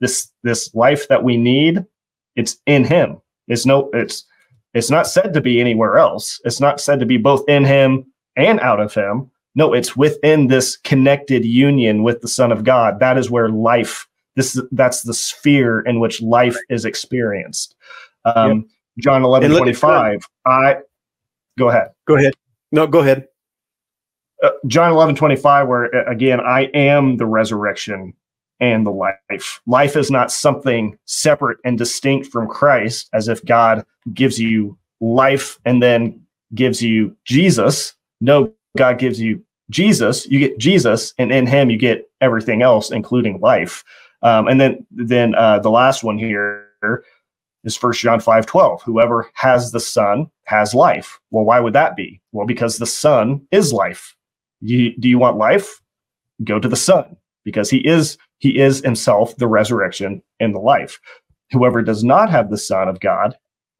[0.00, 1.84] This this life that we need
[2.36, 3.20] it's in him.
[3.48, 4.24] It's no it's
[4.74, 6.40] it's not said to be anywhere else.
[6.44, 10.48] It's not said to be both in him and out of him no it's within
[10.48, 15.14] this connected union with the son of god that is where life this that's the
[15.14, 17.74] sphere in which life is experienced
[18.24, 18.66] um
[18.98, 20.76] john 11 look 25 i
[21.58, 22.34] go ahead Go ahead.
[22.72, 23.28] No, go ahead.
[24.42, 28.12] uh, John 11, 25, where uh, again, I am the resurrection
[28.60, 29.60] and the life.
[29.66, 35.58] Life is not something separate and distinct from Christ, as if God gives you life
[35.64, 36.20] and then
[36.54, 37.94] gives you Jesus.
[38.20, 40.26] No, God gives you Jesus.
[40.26, 43.84] You get Jesus, and in Him you get everything else, including life.
[44.22, 47.04] Um, and then, then uh, the last one here
[47.64, 48.82] is First John 5, 12.
[48.82, 51.20] Whoever has the Son has life.
[51.30, 52.20] Well, why would that be?
[52.32, 54.14] Well, because the Son is life
[54.64, 55.80] you, do you want life
[56.42, 60.98] go to the son because he is he is himself the resurrection and the life
[61.52, 63.36] whoever does not have the son of god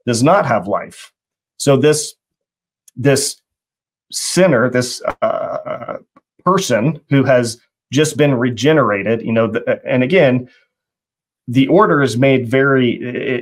[0.07, 1.12] does not have life
[1.57, 2.14] so this
[2.96, 3.40] this
[4.11, 5.99] sinner this uh,
[6.45, 7.61] person who has
[7.93, 10.49] just been regenerated you know the, and again
[11.49, 12.95] the order is made very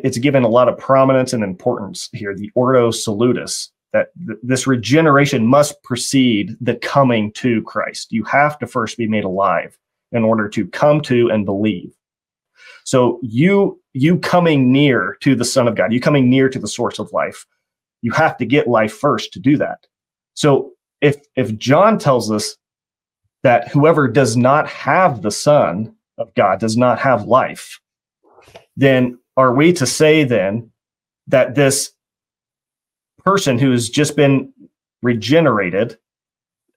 [0.04, 4.66] it's given a lot of prominence and importance here the ordo salutis that th- this
[4.66, 8.10] regeneration must precede the coming to christ.
[8.10, 9.78] You have to first be made alive
[10.12, 11.92] in order to come to and believe.
[12.84, 16.68] So you you coming near to the son of god you coming near to the
[16.68, 17.46] source of life
[18.00, 19.86] you have to get life first to do that
[20.34, 22.56] so if if john tells us
[23.42, 27.80] that whoever does not have the son of god does not have life
[28.76, 30.70] then are we to say then
[31.28, 31.92] that this
[33.24, 34.52] person who has just been
[35.02, 35.98] regenerated,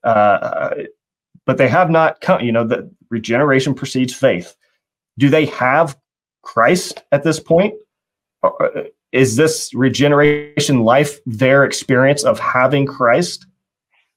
[0.03, 0.71] uh,
[1.45, 4.55] but they have not come, you know, the regeneration precedes faith.
[5.17, 5.97] Do they have
[6.43, 7.73] Christ at this point?
[9.15, 13.47] Is this regeneration life their experience of having Christ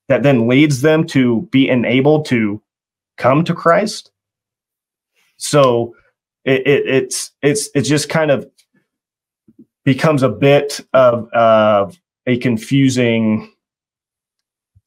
[0.08, 2.60] that then leads them to be enabled to
[3.16, 4.10] come to Christ?
[5.36, 5.94] So
[6.44, 8.50] it, it, it's it's it just kind of
[9.84, 11.92] becomes a bit of uh,
[12.26, 13.52] a confusing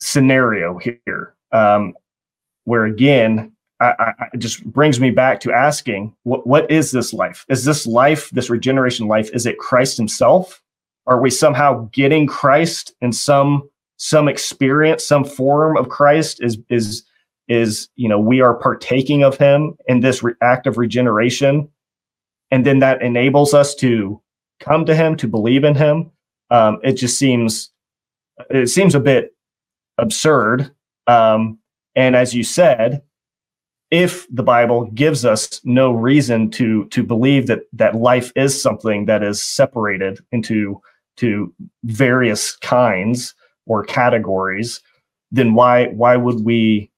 [0.01, 1.93] scenario here, um,
[2.65, 7.13] where again, I, I, it just brings me back to asking, what what is this
[7.13, 7.45] life?
[7.49, 10.61] Is this life, this regeneration life, is it Christ Himself?
[11.07, 16.43] Are we somehow getting Christ in some some experience, some form of Christ?
[16.43, 17.03] Is is
[17.51, 21.67] is you know we are partaking of him in this re- act of regeneration
[22.49, 24.21] and then that enables us to
[24.61, 26.09] come to him to believe in him
[26.49, 27.71] um, it just seems
[28.49, 29.35] it seems a bit
[29.97, 30.71] absurd
[31.07, 31.59] um,
[31.95, 33.01] and as you said
[33.91, 39.05] if the bible gives us no reason to to believe that that life is something
[39.05, 40.81] that is separated into
[41.17, 44.81] to various kinds or categories
[45.31, 46.91] then why why would we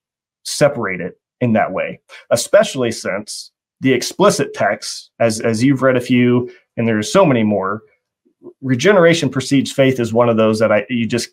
[0.43, 3.51] separate it in that way, especially since
[3.81, 7.81] the explicit texts, as as you've read a few, and there's so many more.
[8.61, 11.29] Regeneration precedes faith is one of those that I you just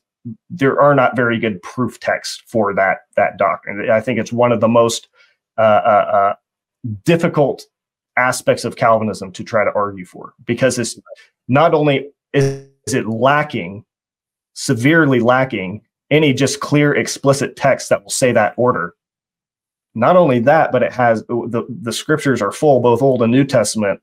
[0.51, 3.91] there are not very good proof texts for that that doctrine.
[3.91, 5.09] I think it's one of the most
[5.61, 6.35] uh, uh, uh,
[7.05, 7.67] difficult
[8.17, 10.99] aspects of Calvinism to try to argue for because it's
[11.49, 13.85] not only is it lacking,
[14.55, 18.95] severely lacking any just clear explicit text that will say that order,
[19.95, 23.45] not only that, but it has the, the scriptures are full, both Old and New
[23.45, 24.01] Testament,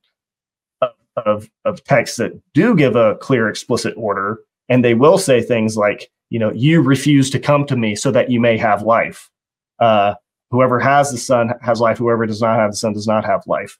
[0.81, 0.91] of,
[1.25, 4.41] of, of texts that do give a clear, explicit order.
[4.69, 8.11] And they will say things like, you know, you refuse to come to me so
[8.11, 9.31] that you may have life.
[9.79, 10.13] Uh,
[10.51, 11.97] whoever has the Son has life.
[11.97, 13.77] Whoever does not have the Son does not have life.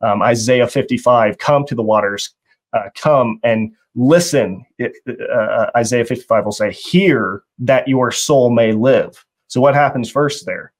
[0.00, 2.34] Um, Isaiah 55, come to the waters,
[2.72, 4.64] uh, come and listen.
[4.78, 9.24] It, uh, Isaiah 55 will say, hear that your soul may live.
[9.46, 10.72] So what happens first there?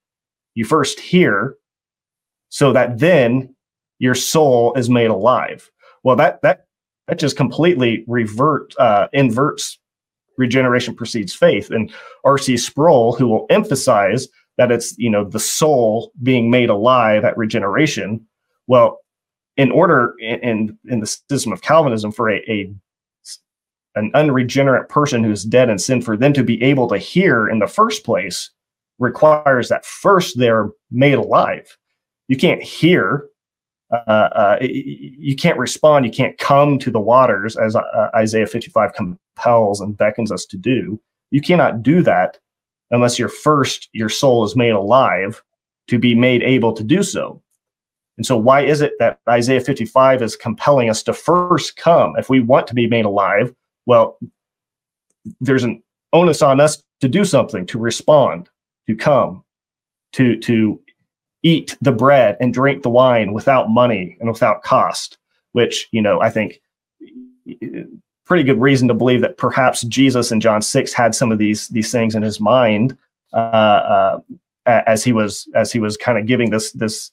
[0.55, 1.57] You first hear
[2.49, 3.55] so that then
[3.99, 5.71] your soul is made alive.
[6.03, 6.67] Well, that that
[7.09, 9.79] that just completely revert uh, inverts
[10.37, 11.71] regeneration precedes faith.
[11.71, 11.93] And
[12.25, 12.57] R.C.
[12.57, 18.27] Sproul, who will emphasize that it's you know the soul being made alive at regeneration.
[18.67, 19.01] Well,
[19.57, 22.73] in order in in the system of Calvinism for a, a
[23.97, 27.61] an unregenerate person who's dead in sin for them to be able to hear in
[27.61, 28.51] the first place
[28.99, 31.77] requires that first they're made alive.
[32.29, 33.27] You can't hear,
[33.93, 38.95] uh, uh, you can't respond, you can't come to the waters as uh, Isaiah 55
[38.95, 41.01] compels and beckons us to do.
[41.31, 42.39] You cannot do that
[42.91, 45.43] unless your first your soul is made alive
[45.89, 47.43] to be made able to do so.
[48.17, 52.31] And so, why is it that Isaiah 55 is compelling us to first come if
[52.31, 53.55] we want to be made alive?
[53.87, 54.19] Well,
[55.41, 58.49] there's an onus on us to do something, to respond
[58.87, 59.45] to come,
[60.13, 60.81] to to
[61.43, 65.19] eat the bread and drink the wine without money and without cost,
[65.53, 66.61] which you know I think
[68.25, 71.69] pretty good reason to believe that perhaps Jesus in John six had some of these
[71.69, 72.97] these things in his mind
[73.33, 74.21] uh, uh,
[74.65, 77.11] as he was as he was kind of giving this this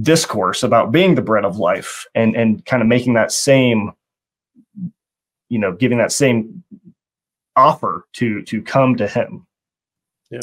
[0.00, 3.92] discourse about being the bread of life and and kind of making that same
[5.48, 6.62] you know giving that same
[7.54, 9.46] offer to to come to him
[10.30, 10.40] yeah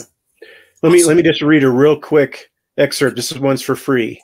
[0.82, 3.16] let me let me just read a real quick excerpt.
[3.16, 4.22] This is one's for free.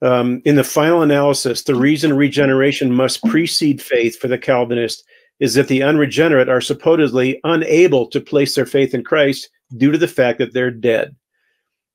[0.00, 5.04] Um, in the final analysis, the reason regeneration must precede faith for the Calvinist
[5.40, 9.98] is that the unregenerate are supposedly unable to place their faith in Christ due to
[9.98, 11.14] the fact that they're dead.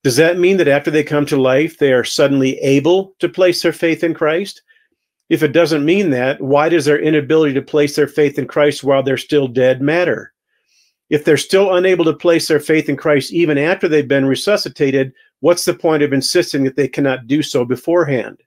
[0.04, 3.62] Does that mean that after they come to life, they are suddenly able to place
[3.62, 4.62] their faith in Christ?
[5.30, 8.84] If it doesn't mean that, why does their inability to place their faith in Christ
[8.84, 10.34] while they're still dead matter?
[11.10, 15.14] If they're still unable to place their faith in Christ even after they've been resuscitated,
[15.44, 18.42] what's the point of insisting that they cannot do so beforehand?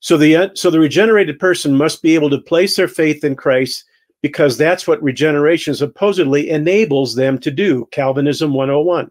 [0.00, 3.84] So the so the regenerated person must be able to place their faith in Christ
[4.20, 7.88] because that's what regeneration supposedly enables them to do.
[7.92, 9.10] Calvinism 101.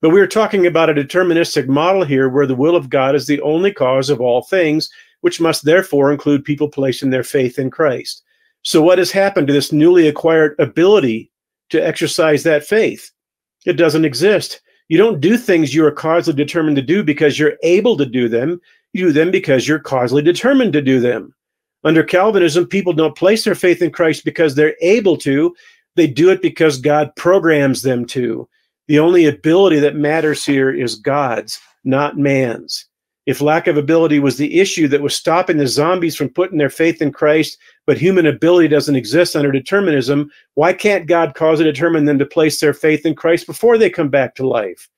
[0.00, 3.26] But we are talking about a deterministic model here where the will of God is
[3.26, 4.88] the only cause of all things,
[5.20, 8.22] which must therefore include people placing their faith in Christ.
[8.62, 11.30] So, what has happened to this newly acquired ability
[11.68, 13.10] to exercise that faith?
[13.66, 14.62] It doesn't exist.
[14.90, 18.28] You don't do things you are causally determined to do because you're able to do
[18.28, 18.60] them.
[18.92, 21.32] You do them because you're causally determined to do them.
[21.84, 25.54] Under Calvinism, people don't place their faith in Christ because they're able to.
[25.94, 28.48] They do it because God programs them to.
[28.88, 32.86] The only ability that matters here is God's, not man's.
[33.30, 36.68] If lack of ability was the issue that was stopping the zombies from putting their
[36.68, 41.64] faith in Christ, but human ability doesn't exist under determinism, why can't God cause or
[41.64, 44.88] determine them to place their faith in Christ before they come back to life?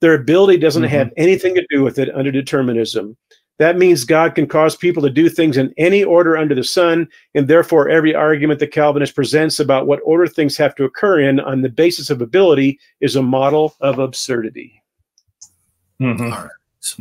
[0.00, 0.94] Their ability doesn't mm-hmm.
[0.94, 3.16] have anything to do with it under determinism.
[3.58, 7.08] That means God can cause people to do things in any order under the sun,
[7.34, 11.40] and therefore every argument the Calvinist presents about what order things have to occur in
[11.40, 14.80] on the basis of ability is a model of absurdity.
[16.00, 16.32] Mm-hmm.
[16.32, 16.50] All right.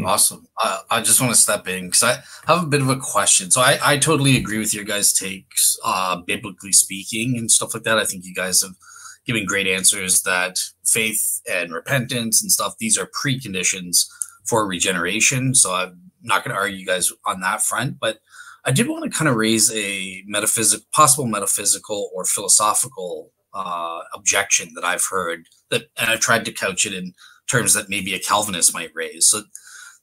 [0.03, 0.47] Awesome.
[0.59, 3.49] I, I just want to step in because I have a bit of a question.
[3.49, 7.83] So I, I totally agree with your guys' takes, uh, biblically speaking and stuff like
[7.83, 7.97] that.
[7.97, 8.75] I think you guys have
[9.25, 14.07] given great answers that faith and repentance and stuff, these are preconditions
[14.45, 15.55] for regeneration.
[15.55, 18.19] So I'm not going to argue you guys on that front, but
[18.65, 24.73] I did want to kind of raise a metaphysical, possible metaphysical or philosophical uh, objection
[24.75, 27.13] that I've heard that, and I've tried to couch it in
[27.49, 29.27] terms that maybe a Calvinist might raise.
[29.27, 29.41] So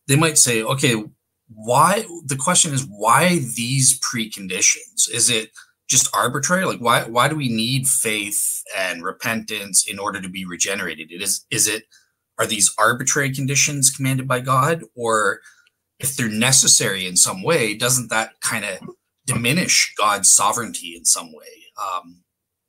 [0.09, 1.05] they might say, okay,
[1.49, 2.05] why?
[2.27, 5.09] The question is, why these preconditions?
[5.13, 5.51] Is it
[5.89, 6.65] just arbitrary?
[6.65, 7.05] Like, why?
[7.05, 11.13] Why do we need faith and repentance in order to be regenerated?
[11.13, 11.47] It is.
[11.51, 11.85] Is it?
[12.39, 15.41] Are these arbitrary conditions commanded by God, or
[15.99, 18.79] if they're necessary in some way, doesn't that kind of
[19.27, 21.65] diminish God's sovereignty in some way?
[21.83, 22.23] Um,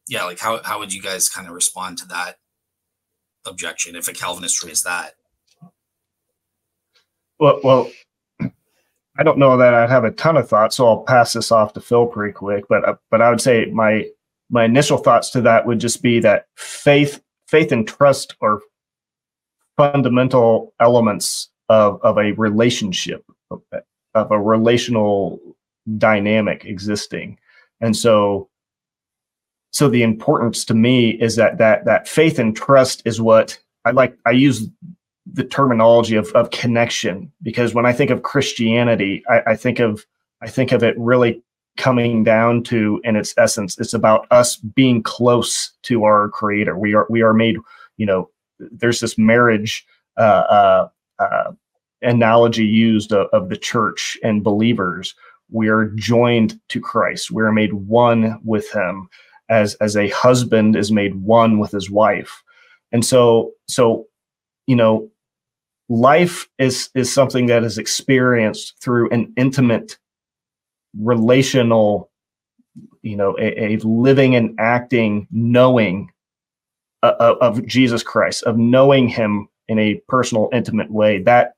[0.07, 2.37] yeah, like how how would you guys kind of respond to that
[3.45, 5.13] objection if a Calvinist raised that?
[7.39, 7.91] Well, well,
[9.17, 11.73] I don't know that I'd have a ton of thoughts, so I'll pass this off
[11.73, 12.65] to Phil pretty quick.
[12.69, 14.05] But uh, but I would say my
[14.49, 18.61] my initial thoughts to that would just be that faith faith and trust are
[19.77, 23.61] fundamental elements of of a relationship of,
[24.15, 25.39] of a relational
[25.97, 27.37] dynamic existing,
[27.81, 28.49] and so
[29.71, 33.91] so the importance to me is that that that faith and trust is what I
[33.91, 34.17] like.
[34.25, 34.67] I use
[35.33, 40.05] the terminology of, of connection because when I think of Christianity, I, I think of
[40.41, 41.43] I think of it really
[41.77, 46.77] coming down to in its essence, it's about us being close to our creator.
[46.77, 47.57] We are we are made,
[47.97, 49.85] you know, there's this marriage
[50.17, 51.51] uh, uh, uh,
[52.01, 55.15] analogy used of, of the church and believers.
[55.49, 57.31] We are joined to Christ.
[57.31, 59.09] We are made one with him
[59.47, 62.43] as as a husband is made one with his wife.
[62.91, 64.05] And so so
[64.67, 65.09] you know
[65.89, 69.97] life is is something that is experienced through an intimate
[70.99, 72.09] relational
[73.01, 76.09] you know a, a living and acting knowing
[77.03, 81.21] uh, uh, of jesus christ of knowing him in a personal intimate way.
[81.23, 81.53] That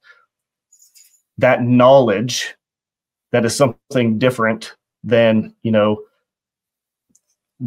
[1.40, 2.54] that knowledge
[3.32, 6.04] that is something different than you know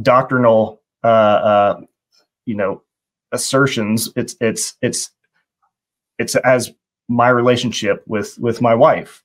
[0.02, 1.80] doctrinal uh, uh
[2.46, 2.82] you know
[3.32, 4.12] assertions.
[4.14, 5.10] It's it's it's
[6.18, 6.72] it's as
[7.08, 9.22] my relationship with with my wife.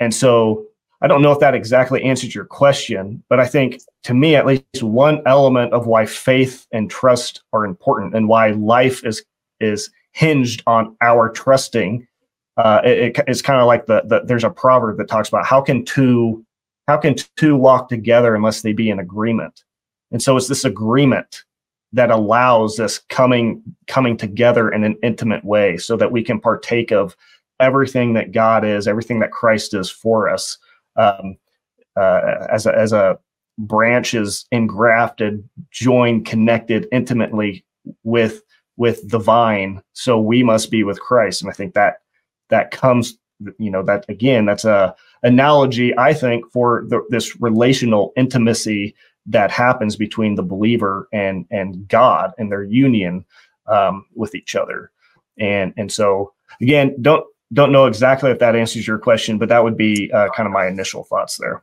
[0.00, 0.66] And so
[1.00, 4.46] i don't know if that exactly answers your question but i think to me at
[4.46, 9.24] least one element of why faith and trust are important and why life is
[9.58, 12.06] is hinged on our trusting
[12.56, 15.60] uh, it, it's kind of like the, the there's a proverb that talks about how
[15.60, 16.44] can two
[16.88, 19.64] how can two walk together unless they be in agreement?
[20.10, 21.44] And so it's this agreement
[21.92, 26.90] that allows this coming coming together in an intimate way so that we can partake
[26.90, 27.16] of
[27.60, 30.58] everything that God is, everything that Christ is for us.
[30.96, 31.36] Um,
[31.96, 33.18] uh, as a, as a
[33.58, 37.64] branch is engrafted, joined, connected intimately
[38.02, 38.42] with
[38.78, 41.42] with the vine, so we must be with Christ.
[41.42, 41.96] And I think that
[42.48, 43.18] that comes,
[43.58, 48.94] you know, that again, that's a analogy I think for the, this relational intimacy
[49.26, 53.24] that happens between the believer and and God and their union
[53.66, 54.90] um, with each other.
[55.38, 59.62] And and so again, don't don't know exactly if that answers your question, but that
[59.62, 61.62] would be uh, kind of my initial thoughts there.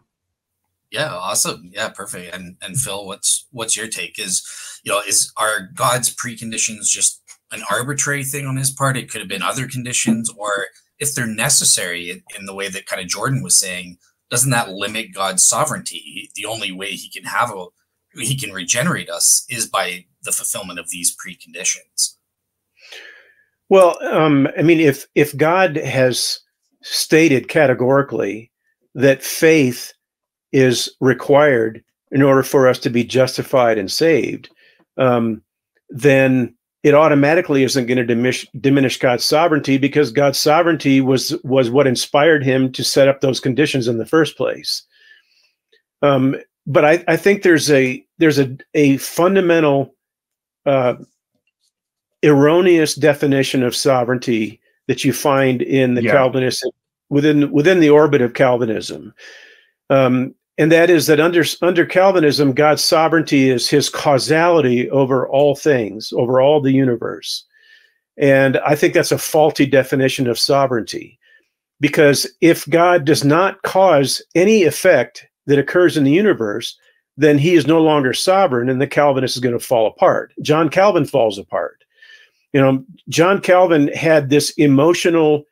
[0.92, 1.70] Yeah, awesome.
[1.74, 2.34] Yeah, perfect.
[2.34, 4.18] And and Phil, what's what's your take?
[4.20, 4.44] Is
[4.84, 8.98] you know is are God's preconditions just an arbitrary thing on His part?
[8.98, 12.86] It could have been other conditions, or if they're necessary in, in the way that
[12.86, 13.98] kind of Jordan was saying,
[14.30, 16.32] doesn't that limit God's sovereignty?
[16.36, 17.68] The only way he can have a
[18.14, 22.16] he can regenerate us is by the fulfillment of these preconditions.
[23.70, 26.40] Well, um, I mean, if if God has
[26.82, 28.52] stated categorically
[28.96, 29.94] that faith
[30.52, 34.50] is required in order for us to be justified and saved,
[34.98, 35.44] um,
[35.90, 41.70] then it automatically isn't going to diminish diminish God's sovereignty because God's sovereignty was was
[41.70, 44.84] what inspired him to set up those conditions in the first place.
[46.02, 49.94] Um, but I, I think there's a there's a a fundamental
[50.66, 50.96] uh,
[52.24, 56.12] erroneous definition of sovereignty that you find in the yeah.
[56.12, 56.70] Calvinist
[57.10, 59.14] within within the orbit of Calvinism.
[59.90, 65.56] Um, and that is that under under Calvinism, God's sovereignty is His causality over all
[65.56, 67.46] things, over all the universe,
[68.18, 71.18] and I think that's a faulty definition of sovereignty,
[71.80, 76.78] because if God does not cause any effect that occurs in the universe,
[77.18, 80.34] then He is no longer sovereign, and the Calvinist is going to fall apart.
[80.42, 81.84] John Calvin falls apart.
[82.54, 85.46] You know, John Calvin had this emotional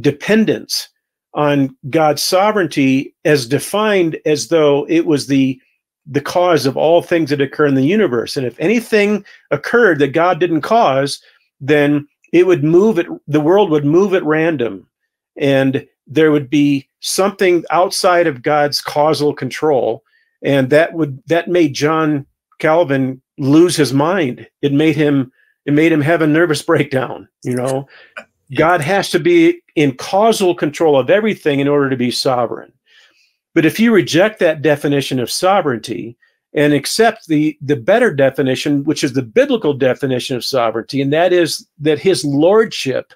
[0.00, 0.88] dependence
[1.36, 5.60] on God's sovereignty as defined as though it was the
[6.08, 8.36] the cause of all things that occur in the universe.
[8.36, 11.20] And if anything occurred that God didn't cause,
[11.60, 14.86] then it would move it, the world would move at random.
[15.36, 20.04] And there would be something outside of God's causal control.
[20.42, 22.24] And that would that made John
[22.60, 24.48] Calvin lose his mind.
[24.62, 25.32] It made him
[25.66, 27.88] it made him have a nervous breakdown, you know.
[28.54, 32.72] God has to be in causal control of everything in order to be sovereign.
[33.54, 36.16] But if you reject that definition of sovereignty
[36.52, 41.32] and accept the, the better definition, which is the biblical definition of sovereignty, and that
[41.32, 43.12] is that his lordship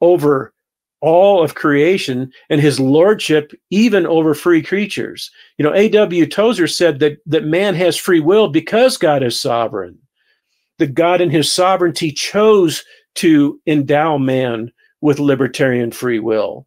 [0.00, 0.52] over
[1.00, 5.30] all of creation and his lordship even over free creatures.
[5.58, 6.26] You know, A.W.
[6.26, 9.98] Tozer said that, that man has free will because God is sovereign.
[10.78, 12.82] That God in his sovereignty chose
[13.16, 14.72] to endow man
[15.04, 16.66] with libertarian free will.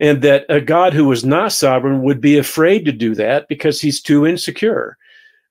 [0.00, 3.82] And that a God who was not sovereign would be afraid to do that because
[3.82, 4.96] he's too insecure.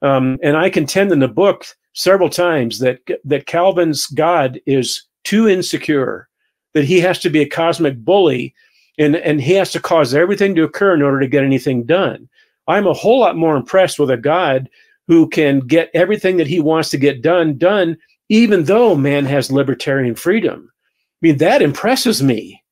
[0.02, 5.48] Um, and I contend in the book several times that that Calvin's God is too
[5.48, 6.28] insecure,
[6.74, 8.56] that he has to be a cosmic bully,
[8.98, 12.28] and and he has to cause everything to occur in order to get anything done.
[12.68, 14.68] I'm a whole lot more impressed with a God
[15.08, 17.98] who can get everything that he wants to get done done
[18.30, 20.72] even though man has libertarian freedom.
[21.26, 22.64] I mean, that impresses me.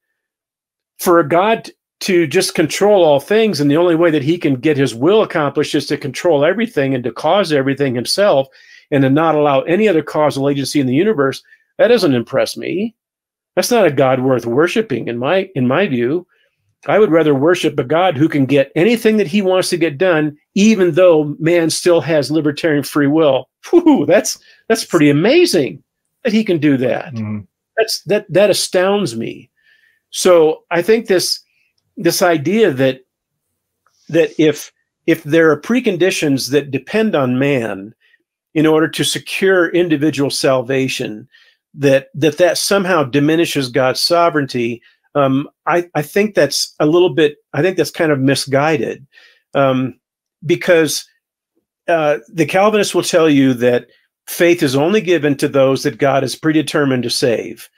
[0.99, 4.57] For a God to just control all things, and the only way that he can
[4.57, 8.47] get his will accomplished is to control everything and to cause everything himself
[8.91, 11.41] and to not allow any other causal agency in the universe,
[11.79, 12.93] that doesn't impress me.
[13.55, 16.27] That's not a God worth worshiping in my in my view.
[16.85, 19.97] I would rather worship a God who can get anything that he wants to get
[19.97, 23.49] done, even though man still has libertarian free will.
[23.71, 24.37] Whew, that's
[24.69, 25.81] that's pretty amazing
[26.23, 27.15] that he can do that.
[27.15, 27.39] Mm-hmm.
[27.77, 29.49] That's that that astounds me.
[30.11, 31.39] So I think this
[31.97, 33.01] this idea that
[34.09, 34.71] that if
[35.07, 37.93] if there are preconditions that depend on man
[38.53, 41.27] in order to secure individual salvation,
[41.73, 44.81] that that that somehow diminishes God's sovereignty
[45.15, 49.05] um, I, I think that's a little bit, I think that's kind of misguided
[49.53, 49.99] um,
[50.45, 51.07] because
[51.87, 53.87] uh, the Calvinists will tell you that
[54.27, 57.69] faith is only given to those that God is predetermined to save,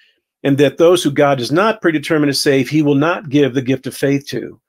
[0.43, 3.61] and that those who God is not predetermined to save, he will not give the
[3.61, 4.59] gift of faith to.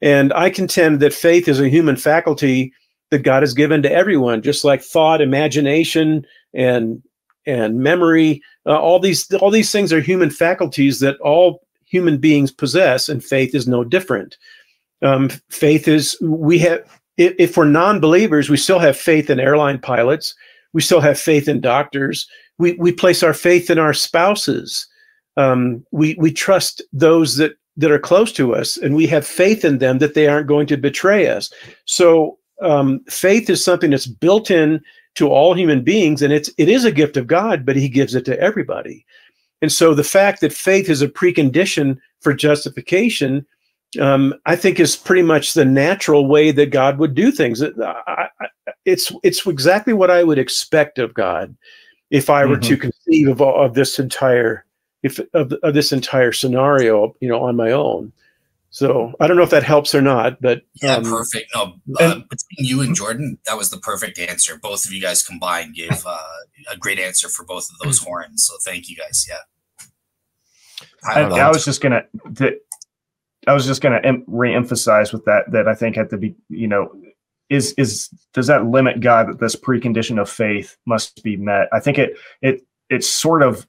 [0.00, 2.72] And I contend that faith is a human faculty
[3.10, 7.02] that God has given to everyone, just like thought, imagination, and
[7.46, 8.42] and memory.
[8.66, 13.22] Uh, all these all these things are human faculties that all human beings possess, and
[13.22, 14.36] faith is no different.
[15.02, 16.80] Um, faith is we have
[17.16, 20.34] if, if we're non-believers, we still have faith in airline pilots.
[20.72, 22.26] We still have faith in doctors.
[22.58, 24.86] We we place our faith in our spouses.
[25.36, 29.64] Um, we we trust those that that are close to us, and we have faith
[29.64, 31.52] in them that they aren't going to betray us.
[31.86, 34.80] So um, faith is something that's built in
[35.14, 38.14] to all human beings, and it's it is a gift of God, but He gives
[38.14, 39.04] it to everybody.
[39.62, 43.46] And so the fact that faith is a precondition for justification,
[44.00, 47.62] um, I think, is pretty much the natural way that God would do things.
[48.84, 51.56] It's it's exactly what I would expect of God
[52.10, 52.68] if I were mm-hmm.
[52.68, 54.64] to conceive of, of this entire
[55.02, 58.12] if of, of this entire scenario, you know, on my own.
[58.70, 61.50] So I don't know if that helps or not, but yeah, um, perfect.
[61.54, 64.58] No, uh, between you and Jordan, that was the perfect answer.
[64.58, 66.18] Both of you guys combined gave uh,
[66.70, 68.44] a great answer for both of those horns.
[68.44, 69.26] So thank you guys.
[69.28, 70.06] Yeah.
[71.04, 72.04] I, I, was just gonna.
[72.24, 72.58] The,
[73.46, 76.34] I was just going to em- re-emphasize with that that I think at the be,
[76.48, 76.92] you know
[77.52, 81.68] is is does that limit God that this precondition of faith must be met?
[81.72, 83.66] I think it it it's sort of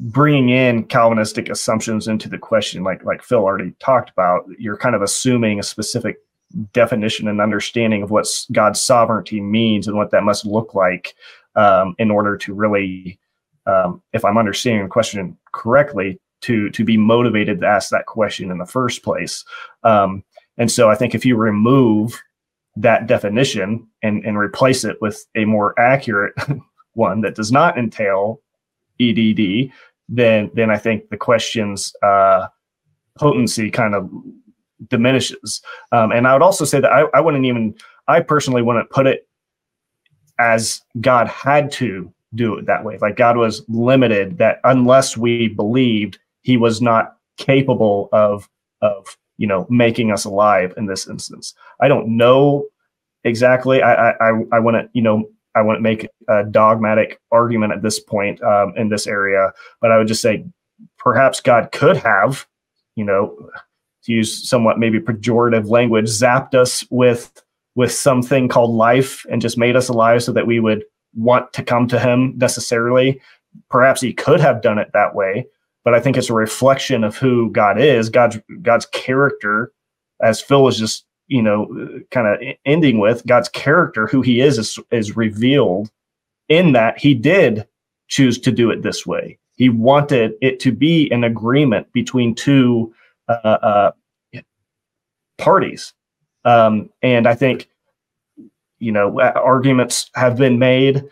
[0.00, 4.44] bringing in Calvinistic assumptions into the question, like like Phil already talked about.
[4.58, 6.18] You're kind of assuming a specific
[6.72, 11.14] definition and understanding of what God's sovereignty means and what that must look like
[11.56, 13.18] um, in order to really,
[13.66, 18.50] um, if I'm understanding the question correctly, to to be motivated to ask that question
[18.50, 19.44] in the first place.
[19.82, 20.22] Um,
[20.58, 22.20] and so I think if you remove
[22.80, 26.34] that definition and, and replace it with a more accurate
[26.94, 28.40] one that does not entail
[29.00, 29.70] EDD,
[30.08, 32.48] then then I think the question's uh,
[33.18, 34.10] potency kind of
[34.88, 35.60] diminishes.
[35.92, 37.74] Um, and I would also say that I, I wouldn't even,
[38.06, 39.28] I personally wouldn't put it
[40.38, 42.98] as God had to do it that way.
[43.00, 48.48] Like God was limited that unless we believed he was not capable of,
[48.80, 51.54] of, you know, making us alive in this instance.
[51.80, 52.66] I don't know
[53.24, 53.82] exactly.
[53.82, 58.42] I, I, I wouldn't, you know, I wouldn't make a dogmatic argument at this point
[58.42, 60.44] um, in this area, but I would just say
[60.98, 62.46] perhaps God could have,
[62.94, 63.50] you know,
[64.04, 67.42] to use somewhat maybe pejorative language, zapped us with
[67.74, 70.84] with something called life and just made us alive so that we would
[71.14, 73.20] want to come to him necessarily.
[73.70, 75.46] Perhaps he could have done it that way,
[75.88, 79.72] but I think it's a reflection of who God is, God's God's character,
[80.22, 84.58] as Phil was just you know kind of ending with God's character, who He is,
[84.58, 85.90] is, is revealed
[86.50, 87.66] in that He did
[88.08, 89.38] choose to do it this way.
[89.56, 92.92] He wanted it to be an agreement between two
[93.26, 93.90] uh, uh,
[95.38, 95.94] parties.
[96.44, 97.66] Um, and I think,
[98.78, 101.02] you know, arguments have been made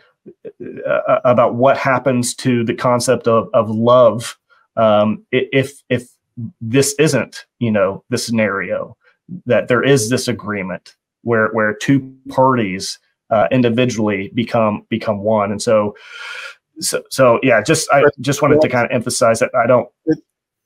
[0.85, 4.37] uh, about what happens to the concept of, of love
[4.77, 6.09] um, if if
[6.61, 8.95] this isn't, you know, the scenario
[9.45, 12.99] that there is this agreement where where two parties
[13.29, 15.95] uh, individually become become one, and so
[16.79, 19.89] so so yeah, just I just wanted to kind of emphasize that I don't.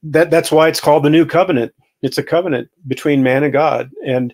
[0.04, 3.92] That that's why it's called the new covenant it's a covenant between man and God.
[4.06, 4.34] And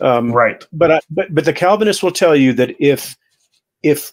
[0.00, 0.64] um, right.
[0.72, 3.16] But I, but but the Calvinists will tell you that if
[3.82, 4.12] if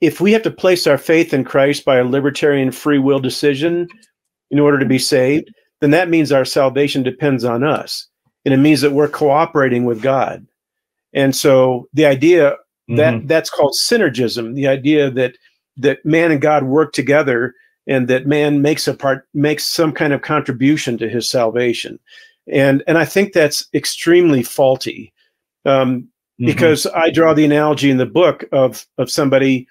[0.00, 3.88] if we have to place our faith in Christ by a libertarian free will decision
[4.50, 8.06] in order to be saved, then that means our salvation depends on us.
[8.44, 10.46] And it means that we're cooperating with God.
[11.12, 12.56] And so the idea
[12.88, 13.26] that mm-hmm.
[13.26, 15.36] that's called synergism, the idea that
[15.78, 17.54] that man and God work together
[17.86, 21.98] and that man makes a part makes some kind of contribution to his salvation
[22.50, 25.12] and and i think that's extremely faulty
[25.64, 26.46] um, mm-hmm.
[26.46, 29.66] because i draw the analogy in the book of of somebody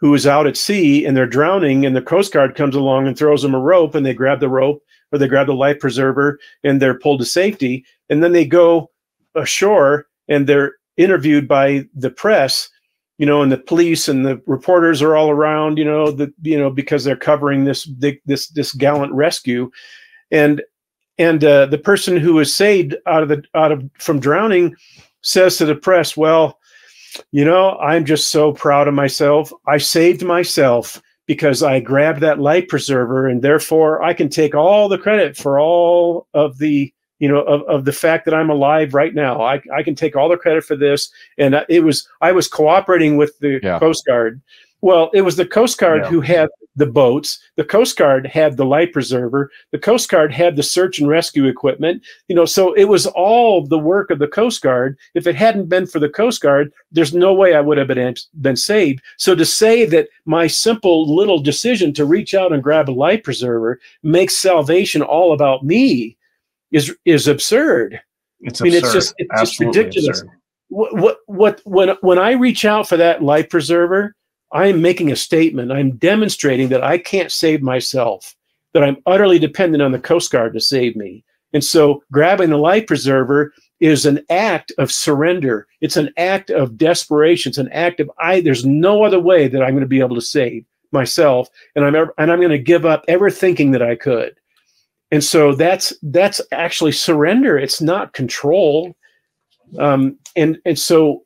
[0.00, 3.16] who is out at sea and they're drowning and the coast guard comes along and
[3.16, 4.82] throws them a rope and they grab the rope
[5.12, 7.84] or they grab the life preserver and they're pulled to safety.
[8.08, 8.90] And then they go
[9.34, 12.70] ashore and they're interviewed by the press
[13.20, 16.58] you know, and the police and the reporters are all around, you know, the you
[16.58, 17.86] know because they're covering this
[18.24, 19.70] this this gallant rescue,
[20.30, 20.62] and
[21.18, 24.74] and uh, the person who was saved out of the out of from drowning
[25.20, 26.58] says to the press, "Well,
[27.32, 29.52] you know, I'm just so proud of myself.
[29.66, 34.88] I saved myself." Because I grabbed that life preserver, and therefore I can take all
[34.88, 38.94] the credit for all of the you know, of, of the fact that I'm alive
[38.94, 39.42] right now.
[39.42, 41.12] I, I can take all the credit for this.
[41.38, 43.78] And uh, it was, I was cooperating with the yeah.
[43.78, 44.40] Coast Guard.
[44.80, 46.08] Well, it was the Coast Guard yeah.
[46.08, 47.38] who had the boats.
[47.56, 49.50] The Coast Guard had the life preserver.
[49.72, 52.02] The Coast Guard had the search and rescue equipment.
[52.28, 54.98] You know, so it was all the work of the Coast Guard.
[55.14, 58.14] If it hadn't been for the Coast Guard, there's no way I would have been
[58.40, 59.02] been saved.
[59.16, 63.22] So to say that my simple little decision to reach out and grab a life
[63.22, 66.16] preserver makes salvation all about me
[66.70, 68.00] is is absurd.
[68.40, 68.86] It's I mean, absurd.
[68.86, 70.24] it's just it's Absolutely just ridiculous.
[70.68, 74.14] What, what what when when I reach out for that life preserver,
[74.52, 75.72] I am making a statement.
[75.72, 78.34] I'm demonstrating that I can't save myself.
[78.72, 81.24] That I'm utterly dependent on the Coast Guard to save me.
[81.52, 85.66] And so, grabbing the life preserver is an act of surrender.
[85.80, 87.50] It's an act of desperation.
[87.50, 88.40] It's an act of I.
[88.40, 91.96] There's no other way that I'm going to be able to save myself, and I'm
[91.96, 94.36] ever, and I'm going to give up ever thinking that I could
[95.10, 98.94] and so that's that's actually surrender it's not control
[99.78, 101.24] um, and and so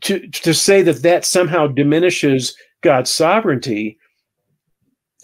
[0.00, 3.98] to to say that that somehow diminishes god's sovereignty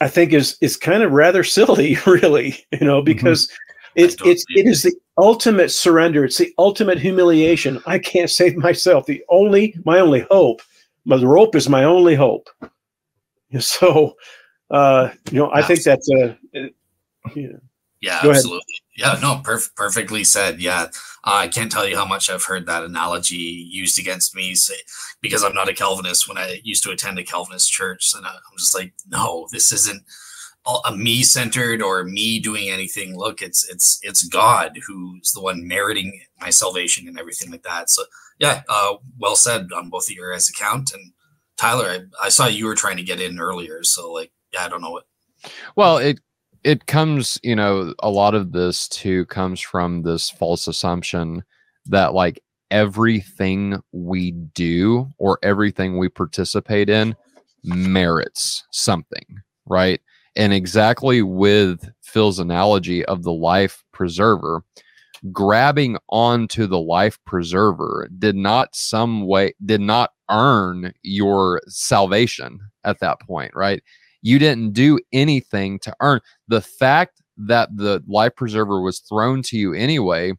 [0.00, 3.04] i think is is kind of rather silly really you know mm-hmm.
[3.04, 4.04] because mm-hmm.
[4.04, 9.06] it's it's it is the ultimate surrender it's the ultimate humiliation i can't save myself
[9.06, 10.60] the only my only hope
[11.04, 12.48] my rope is my only hope
[13.60, 14.14] so
[14.70, 16.36] uh you know i think that's a
[17.34, 17.48] yeah.
[18.04, 18.82] Yeah, Go absolutely.
[18.98, 20.60] Yeah, no, perf- perfectly said.
[20.60, 20.88] Yeah, uh,
[21.24, 24.74] I can't tell you how much I've heard that analogy used against me say,
[25.20, 26.28] because I'm not a Calvinist.
[26.28, 30.02] When I used to attend a Calvinist church, and I'm just like, no, this isn't
[30.86, 33.16] a me centered or me doing anything.
[33.16, 37.90] Look, it's it's it's God who's the one meriting my salvation and everything like that.
[37.90, 38.04] So
[38.38, 40.92] yeah, uh, well said on both of your guys' account.
[40.92, 41.12] And
[41.56, 44.68] Tyler, I, I saw you were trying to get in earlier, so like, yeah, I
[44.68, 45.06] don't know what.
[45.76, 46.20] Well, it
[46.64, 51.44] it comes, you know, a lot of this too comes from this false assumption
[51.86, 57.14] that like everything we do or everything we participate in
[57.62, 59.24] merits something,
[59.66, 60.00] right?
[60.36, 64.64] And exactly with Phil's analogy of the life preserver,
[65.32, 72.98] grabbing onto the life preserver did not some way did not earn your salvation at
[73.00, 73.82] that point, right?
[74.24, 79.58] You didn't do anything to earn the fact that the life preserver was thrown to
[79.58, 80.32] you anyway.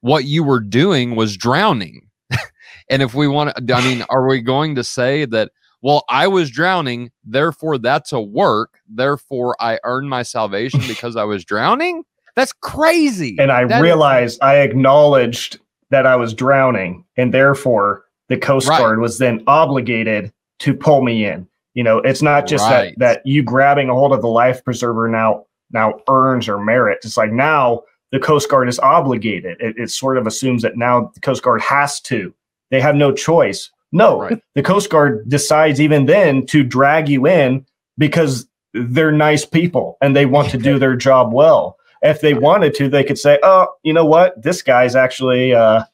[0.00, 2.08] What you were doing was drowning.
[2.90, 6.26] and if we want to, I mean, are we going to say that, well, I
[6.26, 12.02] was drowning, therefore that's a work, therefore I earned my salvation because I was drowning?
[12.34, 13.36] That's crazy.
[13.38, 15.60] And I that realized is- I acknowledged
[15.90, 18.78] that I was drowning, and therefore the Coast Right.
[18.78, 21.46] Guard was then obligated to pull me in.
[21.78, 22.92] You know, it's not just Right.
[22.98, 27.06] that that you grabbing a hold of the life preserver now now earns or merits.
[27.06, 29.60] It's like now the Coast Guard is obligated.
[29.60, 32.34] It, it sort of assumes that now the Coast Guard has to.
[32.72, 33.70] They have no choice.
[33.92, 34.42] No, Right.
[34.56, 37.64] the Coast Guard decides even then to drag you in
[37.96, 41.76] because they're nice people and they want to do their job well.
[42.02, 44.42] If they wanted to, they could say, "Oh, you know what?
[44.42, 45.84] This guy's actually uh,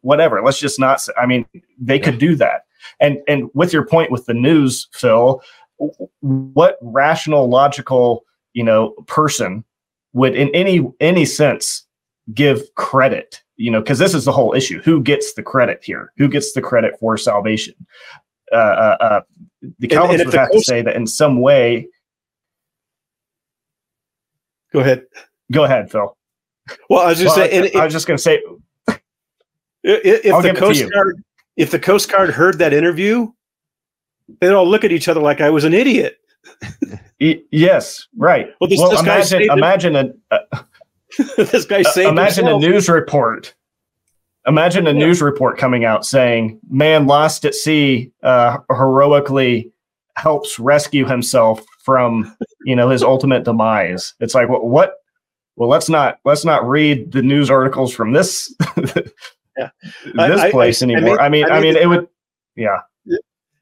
[0.00, 0.40] whatever.
[0.42, 1.44] Let's just not." I mean,
[1.78, 2.62] they could do that.
[3.00, 5.42] And and with your point with the news, Phil,
[6.20, 9.64] what rational, logical, you know, person
[10.12, 11.86] would, in any any sense,
[12.34, 13.42] give credit?
[13.56, 16.12] You know, because this is the whole issue: who gets the credit here?
[16.16, 17.74] Who gets the credit for salvation?
[18.50, 19.20] Uh, uh, uh,
[19.78, 21.86] the Calvinists would have to say that in some way.
[24.72, 25.04] Go ahead.
[25.52, 26.16] Go ahead, Phil.
[26.90, 28.42] Well, I was just Well, saying, I, I was just going to say,
[28.88, 28.96] i-
[29.84, 30.90] if the give it to Coast.
[30.92, 31.22] Guard,
[31.58, 33.30] if the Coast Guard heard that interview,
[34.40, 36.16] they'd all look at each other like I was an idiot.
[37.18, 38.48] yes, right.
[38.60, 40.64] Well, this- well, this imagine, saying- imagine a, a
[41.36, 42.62] this guy saved Uh, imagine himself.
[42.62, 43.54] a news report.
[44.46, 44.98] Imagine a Yeah.
[44.98, 49.72] news report coming out saying, "Man lost at sea uh, heroically
[50.16, 52.34] helps rescue himself from
[52.64, 54.64] you know his ultimate demise." It's like what?
[54.64, 54.94] what?
[55.56, 58.54] Well, let's not let's not read the news articles from this
[59.58, 59.70] Yeah.
[60.04, 61.16] this I- I- place I- I anymore.
[61.16, 62.08] made- I mean, I I, mean, the- it would.
[62.56, 62.78] Yeah,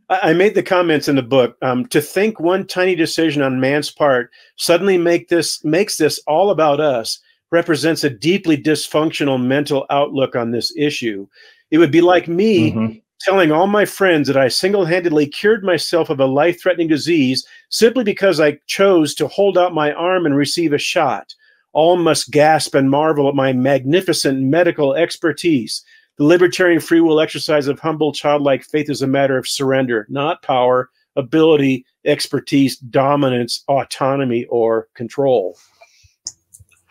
[0.09, 1.57] I I made the comments in the book.
[1.62, 6.51] Um, to think one tiny decision on man's part suddenly make this makes this all
[6.51, 7.18] about us
[7.53, 11.26] represents a deeply dysfunctional mental outlook on this issue.
[11.70, 13.03] It would be like me Mhm.
[13.20, 18.40] telling all my friends that I single-handedly cured myself of a life-threatening disease simply because
[18.40, 21.34] I chose to hold out my arm and receive a shot.
[21.76, 25.84] All must gasp and marvel at my magnificent medical expertise.
[26.16, 30.40] The libertarian free will exercise of humble childlike faith is a matter of surrender, not
[30.40, 35.58] power, ability, expertise, dominance, autonomy, or control.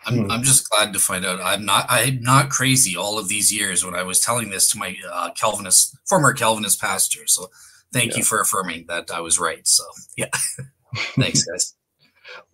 [0.06, 0.30] I'm, Hmm.
[0.30, 3.84] I'm just glad to find out I'm not I'm not crazy all of these years
[3.84, 7.26] when I was telling this to my uh, Calvinist former Calvinist pastor.
[7.26, 7.50] So
[7.92, 9.66] thank you for affirming that I was right.
[9.66, 9.82] So
[10.16, 10.28] yeah,
[11.18, 11.74] thanks guys.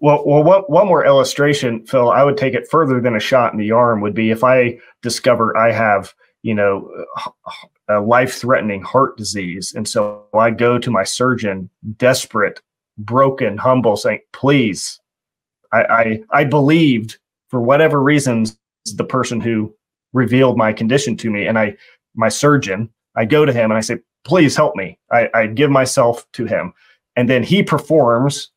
[0.00, 2.10] Well, well, one, one more illustration, Phil.
[2.10, 4.00] I would take it further than a shot in the arm.
[4.00, 6.90] Would be if I discover I have, you know,
[7.88, 12.60] a life-threatening heart disease, and so I go to my surgeon, desperate,
[12.98, 15.00] broken, humble, saying, "Please,
[15.72, 17.18] I, I, I believed
[17.48, 18.58] for whatever reasons
[18.96, 19.74] the person who
[20.12, 21.76] revealed my condition to me, and I,
[22.14, 25.70] my surgeon, I go to him and I say, "Please help me." I, I give
[25.70, 26.72] myself to him,
[27.16, 28.51] and then he performs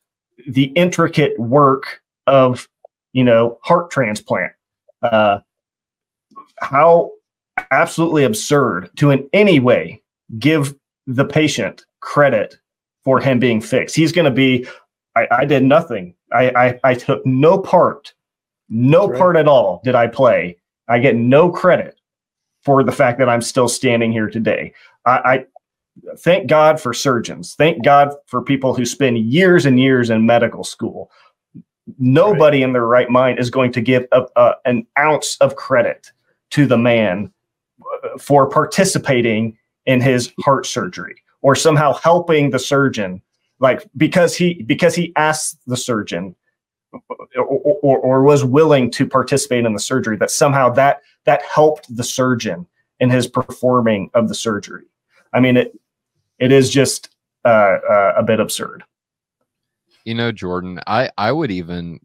[0.47, 2.67] the intricate work of
[3.13, 4.51] you know heart transplant.
[5.01, 5.39] Uh
[6.59, 7.11] how
[7.71, 10.01] absolutely absurd to in any way
[10.39, 10.75] give
[11.07, 12.57] the patient credit
[13.03, 13.95] for him being fixed.
[13.95, 14.67] He's going to be
[15.15, 16.15] I, I did nothing.
[16.33, 18.13] I, I i took no part
[18.67, 19.17] no Right.
[19.19, 20.57] part at all did i play.
[20.87, 21.99] I get no credit
[22.63, 24.73] for the fact that i'm still standing here today.
[25.05, 25.45] I, I
[26.17, 27.55] thank God for surgeons.
[27.55, 31.11] Thank God for people who spend years and years in medical school.
[31.99, 36.11] Nobody in their right mind is going to give a, a, an ounce of credit
[36.51, 37.31] to the man
[37.81, 43.21] uh, for participating in his heart surgery or somehow helping the surgeon
[43.59, 46.35] like because he because he asked the surgeon
[47.35, 51.93] or, or, or was willing to participate in the surgery, that somehow that that helped
[51.95, 52.65] the surgeon
[52.99, 54.85] in his performing of the surgery.
[55.33, 55.77] I mean, it
[56.39, 57.09] it is just
[57.45, 57.47] uh,
[57.89, 58.83] uh, a bit absurd.
[60.03, 61.99] You know, Jordan, I I would even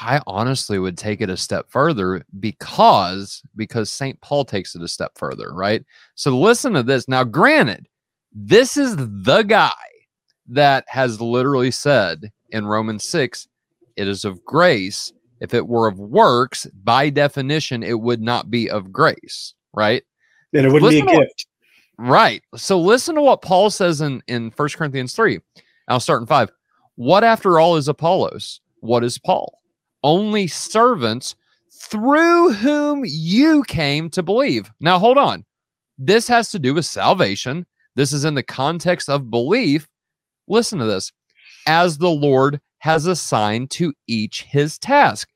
[0.00, 4.20] I honestly would take it a step further because because St.
[4.20, 5.84] Paul takes it a step further, right?
[6.16, 7.08] So listen to this.
[7.08, 7.86] Now, granted,
[8.32, 9.70] this is the guy
[10.48, 13.48] that has literally said in Romans 6,
[13.96, 15.12] it is of grace.
[15.40, 20.02] If it were of works, by definition, it would not be of grace, right?
[20.52, 21.46] Then it wouldn't Listen be to a what- gift.
[21.98, 22.42] Right.
[22.56, 25.38] So listen to what Paul says in in 1 Corinthians 3.
[25.88, 26.50] I'll start in 5.
[26.96, 28.60] What after all is Apollos?
[28.80, 29.60] What is Paul?
[30.02, 31.36] Only servants
[31.72, 34.70] through whom you came to believe.
[34.80, 35.44] Now hold on.
[35.98, 37.66] This has to do with salvation.
[37.94, 39.88] This is in the context of belief.
[40.48, 41.12] Listen to this.
[41.66, 45.26] As the Lord has assigned to each his task.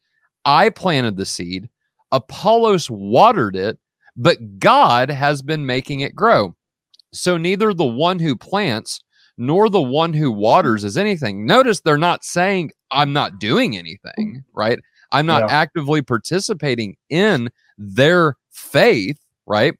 [0.44, 1.70] I planted the seed,
[2.12, 3.78] Apollos watered it,
[4.18, 6.54] but God has been making it grow.
[7.12, 9.00] So neither the one who plants
[9.38, 11.46] nor the one who waters is anything.
[11.46, 14.78] Notice they're not saying, I'm not doing anything, right?
[15.12, 15.56] I'm not Yeah.
[15.56, 17.48] actively participating in
[17.78, 19.74] their faith, right?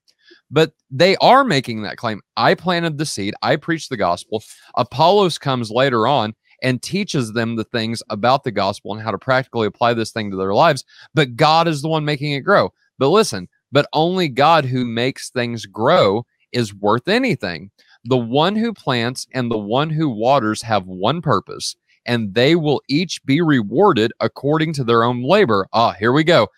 [0.51, 2.23] But they are making that claim.
[2.37, 4.43] I planted the seed, I preached the gospel.
[4.77, 9.19] Apollos comes later on and teaches them the things about the gospel and how to
[9.19, 10.85] practically apply this thing to their lives.
[11.15, 12.73] But God is the one making it grow.
[12.99, 17.71] But listen, but only God who makes things grow is worth anything.
[18.05, 22.81] The one who plants and the one who waters have one purpose, and they will
[22.89, 25.67] each be rewarded according to their own labor.
[25.73, 26.49] Ah, here we go.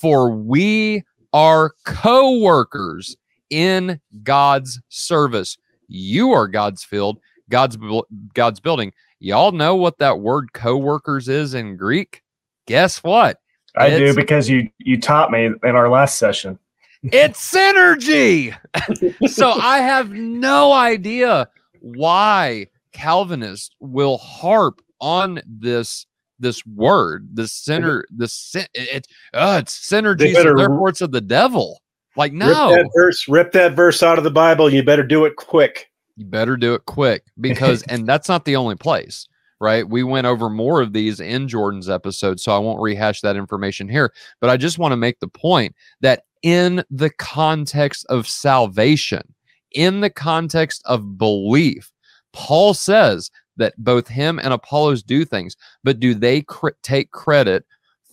[0.00, 3.16] For we are co workers
[3.50, 5.56] in God's service.
[5.88, 7.78] You are God's field, God's
[8.34, 8.92] God's building.
[9.20, 12.22] Y'all know what that word co-workers is in Greek?
[12.66, 13.40] Guess what?
[13.78, 16.58] I do because you you taught me in our last session.
[17.02, 18.56] It's synergy.
[19.28, 21.48] so I have no idea
[21.80, 26.06] why Calvinists will harp on this
[26.40, 31.12] this word, this center, this it, it uh, it's synergy, so better- therefore it's of
[31.12, 31.80] the devil.
[32.16, 34.68] Like Rip no, that verse, rip that verse out of the Bible.
[34.72, 35.88] You better do it quick.
[36.16, 39.28] you better do it quick because and that's not the only place
[39.60, 39.88] right?
[39.88, 43.88] We went over more of these in jordan's episode so i won't rehash that information
[43.88, 49.22] here but i just want to make the point that in the context of salvation
[49.72, 51.90] in the context of belief
[52.32, 57.64] paul says that both him and apollos do things but do they cr- take credit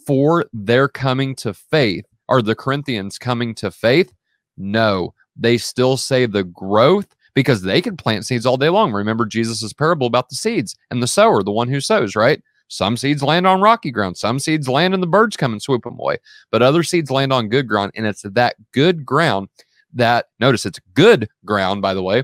[0.05, 2.05] for their coming to faith?
[2.29, 4.13] Are the corinthians coming to faith?
[4.57, 5.13] No.
[5.35, 8.91] They still say the growth because they could plant seeds all day long.
[8.91, 12.41] Remember Jesus' parable about the seeds and the sower, the one who sows, right?
[12.67, 15.83] Some seeds land on rocky ground, some seeds land and the birds come and swoop
[15.83, 16.17] them away,
[16.49, 17.91] but other seeds land on good ground.
[17.95, 19.49] And it's that good ground
[19.93, 22.23] that, notice it's good ground, by the way,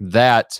[0.00, 0.58] that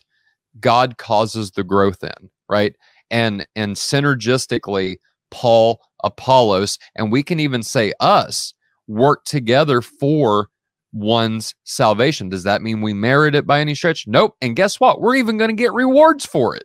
[0.60, 2.76] God causes the growth in, right?
[3.10, 4.98] And and synergistically,
[5.30, 8.54] Paul, Apollos, and we can even say us
[8.86, 10.48] work together for
[10.92, 12.28] one's salvation.
[12.28, 14.06] Does that mean we merit it by any stretch?
[14.06, 14.36] Nope.
[14.40, 15.00] And guess what?
[15.00, 16.64] We're even going to get rewards for it.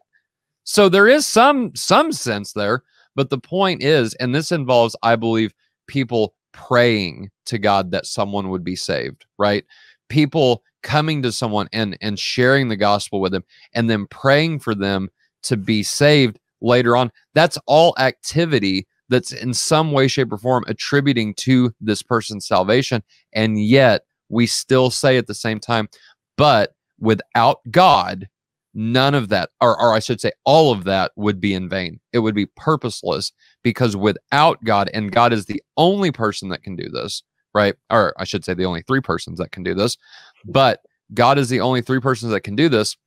[0.63, 2.83] So there is some some sense there,
[3.15, 5.53] but the point is, and this involves, I believe,
[5.87, 9.63] people praying to God that someone would be saved, right?
[10.09, 14.73] People coming to someone and and sharing the gospel with them and then praying for
[14.73, 15.09] them
[15.43, 17.11] to be saved later on.
[17.35, 23.03] That's all activity that's in some way, shape, or form attributing to this person's salvation.
[23.33, 25.89] And yet we still say at the same time,
[26.37, 28.27] but without God,
[28.73, 31.99] none of that, or, or I should say, all of that would be in vain.
[32.13, 33.31] It would be purposeless
[33.63, 37.23] because without God, and God is the only person that can do this,
[37.53, 37.75] right?
[37.89, 39.97] Or I should say, the only three persons that can do this,
[40.43, 40.81] but
[41.13, 42.97] God is the only three persons that can do this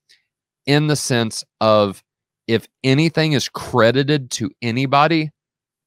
[0.67, 2.03] in the sense of
[2.47, 5.31] if anything is credited to anybody,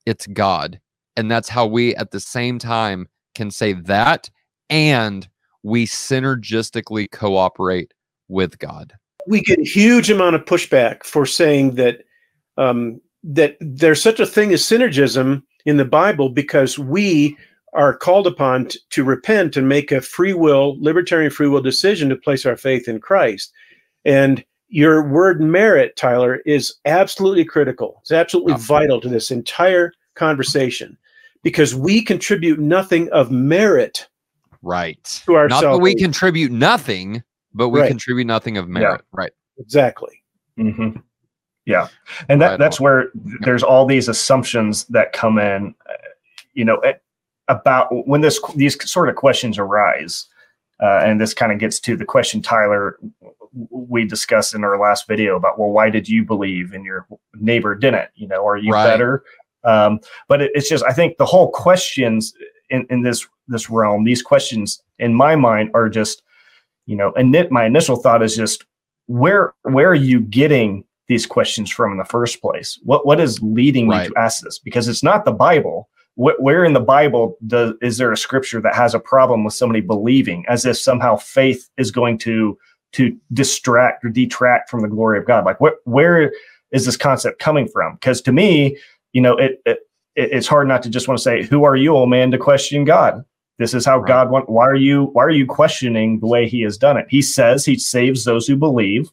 [0.06, 0.80] it's God.
[1.16, 4.30] And that's how we at the same time can say that
[4.72, 5.28] and
[5.64, 7.94] we synergistically cooperate
[8.30, 8.94] with God.
[9.28, 12.00] we get a huge amount of pushback for saying that
[12.58, 17.38] um, that there's such a thing as synergism in the Bible because we
[17.74, 22.10] are called upon t- to repent and make a free will, libertarian free will decision
[22.10, 23.54] to place our faith in Christ.
[24.06, 28.00] And your word merit, Tyler, is absolutely critical.
[28.02, 28.58] It's absolutely Oh.
[28.58, 30.98] vital to this entire conversation
[31.44, 34.08] because we contribute nothing of merit
[34.62, 35.04] Right.
[35.26, 37.88] to our Not that we contribute nothing, but we Right.
[37.88, 39.02] contribute nothing of merit.
[39.12, 39.32] Right.
[39.60, 40.22] Exactly.
[40.58, 40.90] hmm
[41.66, 41.88] Yeah,
[42.30, 42.84] and that Right that's on.
[42.84, 43.06] where
[43.42, 45.76] there's all these assumptions that come in.
[45.90, 45.94] uh,
[46.54, 47.02] You know, at-
[47.48, 50.28] about when this these sort of questions arise,
[50.82, 52.98] uh, and this kind of gets to the question Tyler
[53.70, 57.06] we discussed in our last video about well, why did you believe and your
[57.36, 58.10] neighbor didn't?
[58.16, 58.84] You know, are you Right.
[58.86, 59.24] better?
[59.64, 62.34] Um, but it, it's just I think the whole questions
[62.70, 66.24] in, in this this realm, these questions in my mind are just,
[66.86, 68.66] you know, and my initial thought is just
[69.08, 72.80] where where are you getting these questions from in the first place?
[72.84, 74.08] What what is leading Right.
[74.08, 74.60] you to ask this?
[74.60, 75.90] Because it's not the Bible.
[76.16, 79.54] Wh- where in the Bible does is there a scripture that has a problem with
[79.54, 82.58] somebody believing, as if somehow faith is going to
[82.94, 85.46] to distract or detract from the glory of God?
[85.46, 86.32] Like, what where
[86.72, 87.96] is this concept coming from?
[87.96, 88.78] Because to me,
[89.14, 89.80] you know, it, it
[90.16, 92.38] it- it's hard not to just want to say, "Who are you, old man, to
[92.38, 93.24] question God?"
[93.62, 94.10] This is how Right.
[94.10, 94.50] God want.
[94.50, 97.08] Why are you Why are you questioning the way He has done it?
[97.10, 99.12] He says He saves those who believe.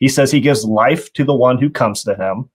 [0.00, 2.50] He says He gives life to the one who comes to Him.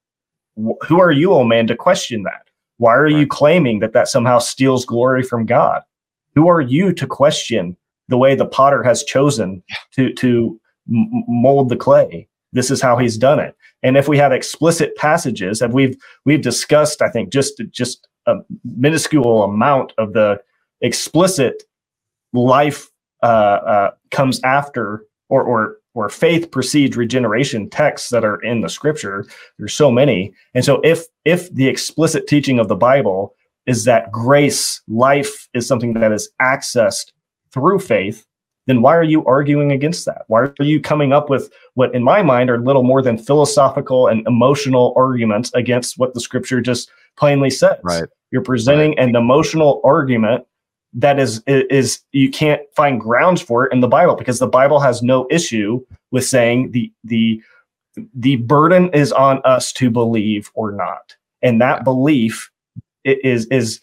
[0.58, 2.44] Wh- Who are you, old man, to question that?
[2.78, 5.84] Why are you claiming that that somehow steals glory from God?
[6.36, 7.78] Who are you to question
[8.10, 9.64] the way the potter has chosen
[9.96, 12.28] to to mold the clay?
[12.54, 13.56] This is how He's done it.
[13.84, 18.36] And if we have explicit passages, and we've we've discussed, I think, just just a
[18.66, 20.42] minuscule amount of the
[20.82, 21.64] explicit
[22.34, 22.90] life
[23.24, 28.70] uh, uh, comes after or or or faith precedes regeneration texts that are in the
[28.70, 29.26] scripture.
[29.58, 34.12] There's so many, and so if if the explicit teaching of the Bible is that
[34.12, 37.12] grace, life is something that is accessed
[37.52, 38.26] through faith,
[38.68, 40.24] then why are you arguing against that?
[40.28, 44.08] Why are you coming up with what, in my mind, are little more than philosophical
[44.08, 47.80] and emotional arguments against what the scripture just plainly says?
[47.84, 48.06] Right.
[48.32, 50.46] You're presenting an emotional argument
[50.96, 54.80] that is, is you can't find grounds for it in the Bible because the Bible
[54.80, 57.42] has no issue with saying the the
[58.14, 62.50] the burden is on us to believe or not, and that belief
[63.04, 63.82] is is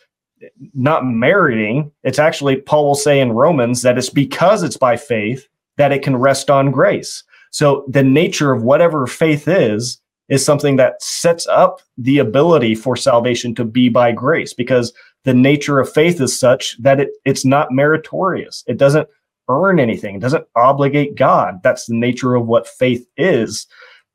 [0.75, 1.93] not meriting.
[2.03, 5.47] It's actually Paul will say in Romans that it's because it's by faith
[5.77, 7.25] that it can rest on grace.
[7.51, 12.97] So the nature of whatever faith is is something that sets up the ability for
[12.97, 14.93] salvation to be by grace because
[15.25, 18.65] the nature of faith is such that it, it's not meritorious.
[18.67, 19.09] It doesn't
[19.49, 20.17] earn anything.
[20.17, 21.61] It doesn't obligate God.
[21.63, 23.67] That's the nature of what faith is.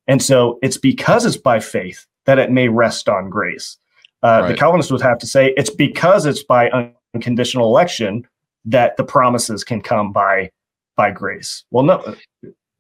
[0.07, 3.77] And so it's because it's by faith that it may rest on grace.
[4.23, 4.57] Uh, The Right.
[4.57, 6.69] Calvinists would have to say it's because it's by
[7.13, 8.27] unconditional election
[8.65, 10.51] that the promises can come by
[10.95, 11.63] by grace.
[11.71, 12.15] Well, no,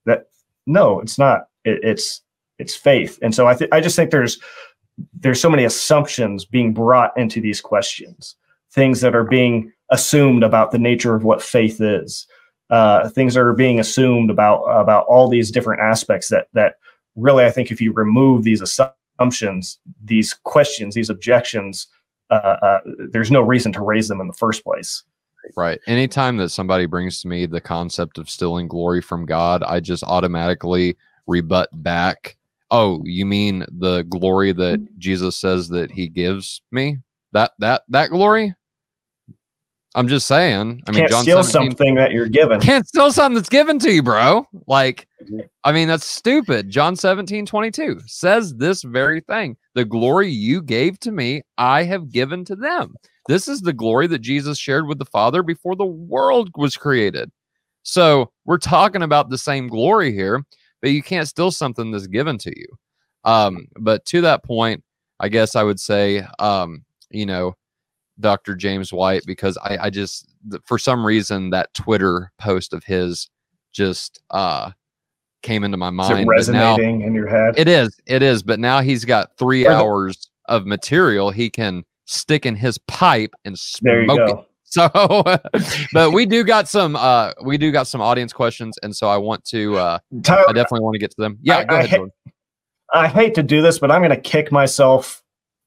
[0.05, 0.27] that
[0.65, 1.47] no, it's not.
[1.63, 2.21] It, it's
[2.59, 3.19] it's faith.
[3.21, 4.39] And so I th- I just think there's
[5.19, 8.35] there's so many assumptions being brought into these questions,
[8.71, 12.27] things that are being assumed about the nature of what faith is,
[12.69, 16.75] uh, things that are being assumed about about all these different aspects that that
[17.15, 21.87] really I think if you remove these assumptions, these questions, these objections,
[22.29, 22.79] uh, uh,
[23.11, 25.03] there's no reason to raise them in the first place.
[25.55, 25.79] Right.
[25.87, 30.03] Anytime that somebody brings to me the concept of stealing glory from God, I just
[30.03, 32.35] automatically rebut back.
[32.69, 36.97] Oh, you mean the glory that Jesus says that he gives me?
[37.33, 38.53] That that that glory?
[39.95, 40.83] I'm just saying.
[40.87, 42.59] I mean, Can't John steal something that you're given.
[42.59, 44.45] can't steal something that's given to you, bro.
[44.67, 45.47] Like, Mhm.
[45.63, 46.69] I mean, that's stupid.
[46.69, 49.57] John 17, 22 says this very thing.
[49.73, 52.95] The glory you gave to me, I have given to them.
[53.27, 57.31] This is the glory that Jesus shared with the Father before the world was created.
[57.81, 60.45] So we're talking about the same glory here,
[60.81, 62.67] but you can't steal something that's given to you.
[63.23, 64.83] Um, but to that point,
[65.19, 67.55] I guess I would say, um, you know,
[68.19, 68.55] Dr.
[68.55, 73.29] James White, because I, I just, th- for some reason, that Twitter post of his
[73.73, 74.71] just uh,
[75.43, 76.11] came into my Is mind.
[76.21, 77.55] it but now- resonating in your head?
[77.57, 78.43] it is, it is.
[78.43, 83.57] But now he's got three hours of material he can stick in his pipe and
[83.59, 84.37] smoke it.
[84.77, 85.23] So,
[85.93, 89.17] but we do got some, uh, we do got some audience questions, and so I
[89.17, 91.37] want to, uh, Tyler, I definitely want to get to them.
[91.41, 91.99] Yeah, I- go I ahead.
[91.99, 92.31] ha-
[92.93, 95.21] I hate to do this, but I'm going to kick myself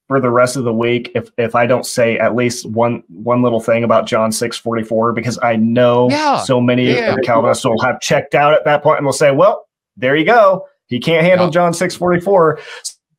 [0.08, 3.42] for the rest of the week if if I don't say at least one one
[3.42, 6.38] little thing about John six forty four because I know Yeah.
[6.38, 7.10] so many Yeah.
[7.10, 10.16] of the Calvinists will have checked out at that point and will say, "Well, there
[10.16, 10.66] you go.
[10.86, 11.50] He can't handle Yeah.
[11.52, 12.58] John six forty four.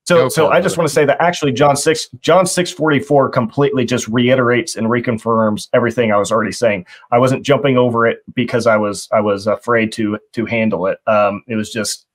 [0.06, 3.30] So, so I just want to say that actually John six John six forty four
[3.30, 6.86] completely just reiterates and reconfirms everything I was already saying.
[7.12, 11.00] I wasn't jumping over it because I was I was afraid to to handle it.
[11.08, 12.08] Um, it was just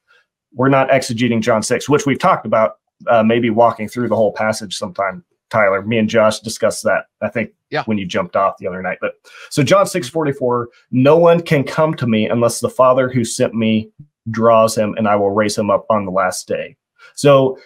[0.52, 2.78] we're not exegeting John six, which we've talked about.
[3.08, 5.22] Uh, maybe walking through the whole passage sometime.
[5.50, 7.04] Tyler, me and Josh discussed that.
[7.22, 7.84] I think Yeah.
[7.84, 8.98] when you jumped off the other night.
[9.00, 9.14] But
[9.50, 10.70] so John six forty four.
[10.90, 13.90] No one can come to me unless the Father who sent me
[14.30, 16.76] draws him, and I will raise him up on the last day.
[17.14, 17.58] So,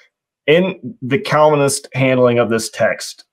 [0.46, 3.24] in the Calvinist handling of this text,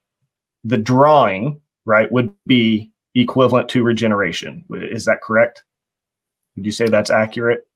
[0.63, 4.63] the drawing, right, would be equivalent to regeneration.
[4.71, 5.63] Is that correct?
[6.55, 7.67] Would you say that's accurate?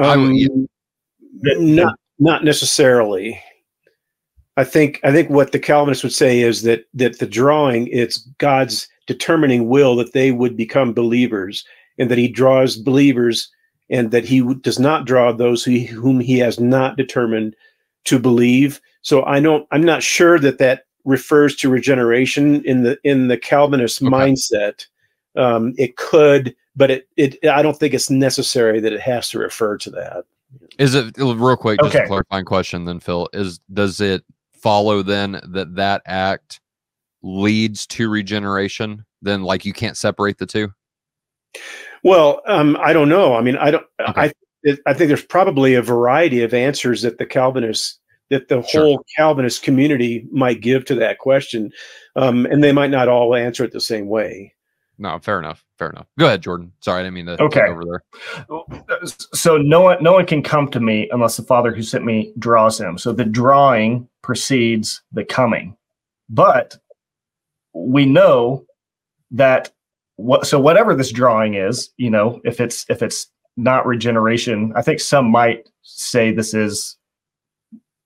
[0.00, 0.66] Um,
[1.42, 3.40] not not necessarily.
[4.56, 8.18] I think I think what the Calvinists would say is that that the drawing it's
[8.38, 11.64] God's determining will that they would become believers,
[11.98, 13.50] and that He draws believers,
[13.88, 17.56] and that He does not draw those who, whom He has not determined
[18.08, 18.80] to believe.
[19.02, 19.66] So I don't.
[19.70, 24.10] I'm not sure that that refers to regeneration in the in the Calvinist okay.
[24.10, 24.86] mindset.
[25.36, 29.38] Um, it could, but it, it I don't think it's necessary that it has to
[29.38, 30.24] refer to that.
[30.78, 31.80] Is it real quick?
[31.80, 32.04] Just okay.
[32.04, 36.60] a clarifying question, then Phil is does it follow then that that act
[37.22, 39.04] leads to regeneration?
[39.22, 40.72] Then like you can't separate the two.
[42.04, 43.34] Well, um, I don't know.
[43.34, 43.86] I mean, I don't.
[44.00, 44.20] Okay.
[44.20, 44.32] I
[44.86, 47.98] I think there's probably a variety of answers that the Calvinists
[48.30, 48.82] that the sure.
[48.82, 51.72] whole Calvinist community might give to that question,
[52.16, 54.54] um, and they might not all answer it the same way.
[54.98, 55.64] No, fair enough.
[55.78, 56.08] Fair enough.
[56.18, 56.72] Go ahead, Jordan.
[56.80, 57.68] Sorry, I didn't mean to okay.
[57.68, 58.98] over there.
[59.32, 62.32] So no one no one can come to me unless the Father who sent me
[62.38, 62.98] draws him.
[62.98, 65.76] So the drawing precedes the coming.
[66.28, 66.76] But
[67.72, 68.66] we know
[69.30, 69.70] that
[70.16, 74.82] what so whatever this drawing is, you know, if it's if it's not regeneration, I
[74.82, 76.96] think some might say this is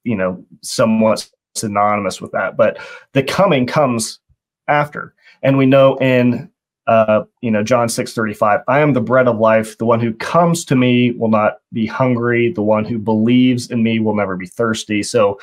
[0.04, 2.78] you know somewhat synonymous with that but
[3.12, 4.18] the coming comes
[4.66, 5.14] after.
[5.42, 6.50] And we know in
[6.88, 9.78] uh, you know john 6 35 i am the bread of life.
[9.78, 12.50] The one who comes to me will not be hungry.
[12.50, 15.02] The one who believes in me will never be thirsty.
[15.02, 15.38] So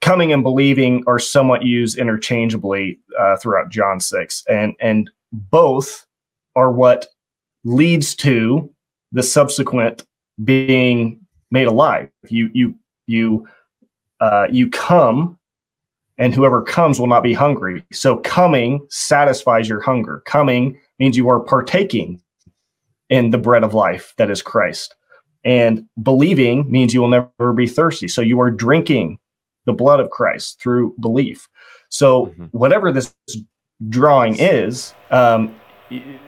[0.00, 6.06] coming and believing are somewhat used interchangeably uh, throughout john 6 and and both
[6.56, 7.06] are what
[7.64, 8.70] leads to
[9.14, 10.04] the subsequent
[10.44, 11.18] being
[11.50, 12.74] made alive you you
[13.06, 13.48] you
[14.20, 15.38] uh, you come
[16.18, 17.84] and whoever comes will not be hungry.
[17.92, 20.22] So coming satisfies your hunger.
[20.26, 22.20] Coming means you are partaking
[23.10, 24.94] in the bread of life that is Christ.
[25.44, 28.08] And believing means you will never be thirsty.
[28.08, 29.18] So you are drinking
[29.66, 31.48] the blood of Christ through belief.
[31.88, 32.44] So mm-hmm.
[32.52, 33.14] whatever this
[33.88, 35.54] drawing is, um,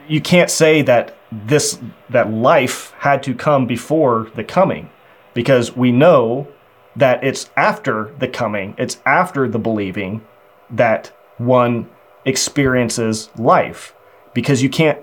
[0.07, 4.89] you can't say that this that life had to come before the coming.
[5.33, 6.47] Because we know
[6.95, 10.25] that it's after the coming, it's after the believing
[10.69, 11.07] that
[11.37, 11.89] one
[12.25, 13.93] experiences life.
[14.33, 14.99] Because you can't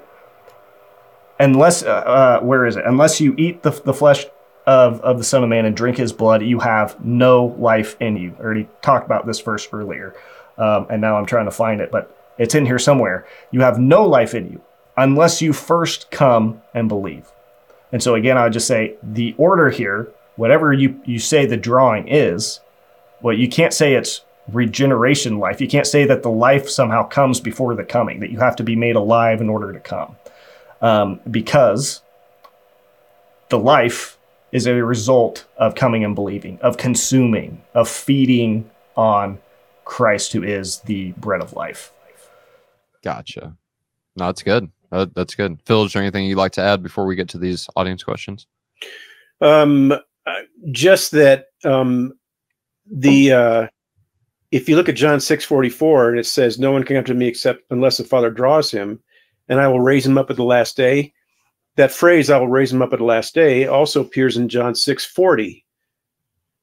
[1.39, 2.85] unless uh, uh, where is it?
[2.87, 4.25] Unless you eat the, the flesh
[4.67, 8.17] of, of the son of man and drink his blood you have no life in
[8.17, 8.35] you.
[8.39, 10.15] I already talked about this verse earlier
[10.57, 13.27] um, and now i'm trying to find it but it's in here somewhere.
[13.51, 14.61] You have no life in you
[14.97, 17.27] unless you first come and believe
[17.93, 21.57] and so again i would just say the order here whatever you, you say the
[21.57, 22.61] drawing is,
[23.23, 24.23] well, you can't say it's
[24.53, 25.61] regeneration life.
[25.61, 28.63] You can't say that the life somehow comes before the coming, that you have to
[28.63, 30.17] be made alive in order to come.
[30.83, 32.03] Um, because
[33.49, 34.19] the life
[34.53, 39.39] is a result of coming and believing, of consuming, of feeding on
[39.85, 41.93] Christ, who is the bread of life.
[43.03, 43.57] Gotcha.
[44.17, 44.71] No, that's good.
[44.95, 45.59] Uh, that's good.
[45.65, 48.47] Phil, is there anything you'd like to add before we get to these audience questions?
[49.41, 49.93] Um,
[50.71, 52.13] just that um,
[52.87, 53.67] the uh,
[54.53, 57.05] if you look at John six forty four and it says, "No one can come
[57.07, 59.03] to me except unless the Father draws him,
[59.49, 61.13] and I will raise him up at the last day."
[61.75, 64.77] That phrase, "I will raise him up at the last day," also appears in John
[64.77, 65.64] six forty,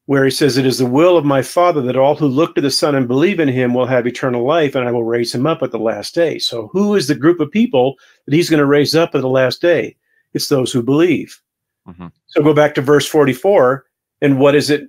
[0.05, 2.61] where he says, "It is the will of my Father that all who look to
[2.61, 5.45] the Son and believe in Him will have eternal life, and I will raise him
[5.45, 7.95] up at the last day." So, who is the group of people
[8.25, 9.95] that He's going to raise up at the last day?
[10.33, 11.39] It's those who believe.
[11.87, 12.07] Mm-hmm.
[12.27, 13.85] So go back to verse 44.
[14.21, 14.87] And what is it?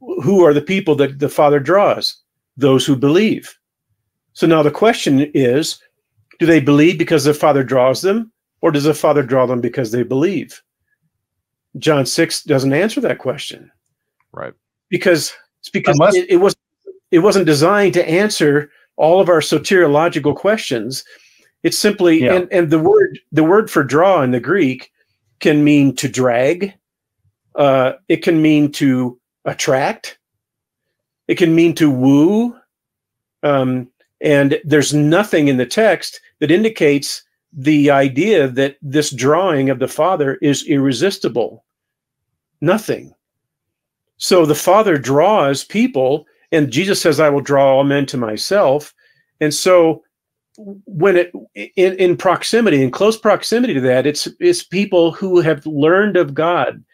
[0.00, 2.16] Who are the people that the Father draws?
[2.56, 3.56] Those who believe.
[4.32, 5.78] So now the question is
[6.38, 8.32] do they believe because the Father draws them,
[8.62, 10.60] or does the Father draw them because they believe?
[11.78, 13.70] John 6 doesn't answer that question.
[14.32, 14.54] Right.
[14.88, 16.56] Because it's because Unless- it, it was
[17.10, 21.04] it wasn't designed to answer all of our soteriological questions.
[21.62, 22.34] It's simply yeah.
[22.34, 24.90] and, and the word the word for draw in the Greek
[25.40, 26.74] can mean to drag.
[27.54, 30.18] Uh, it can mean to attract.
[31.28, 32.56] It can mean to woo.
[33.42, 33.90] Um,
[34.20, 37.22] and there's nothing in the text that indicates
[37.52, 41.64] the idea that this drawing of the Father is irresistible.
[42.60, 43.14] Nothing.
[44.22, 48.94] So the Father draws people, and Jesus says, I will draw all men to myself.
[49.40, 50.04] And so
[50.84, 55.64] when it in, in proximity in close proximity to that it's it's people who have
[55.64, 56.84] learned of god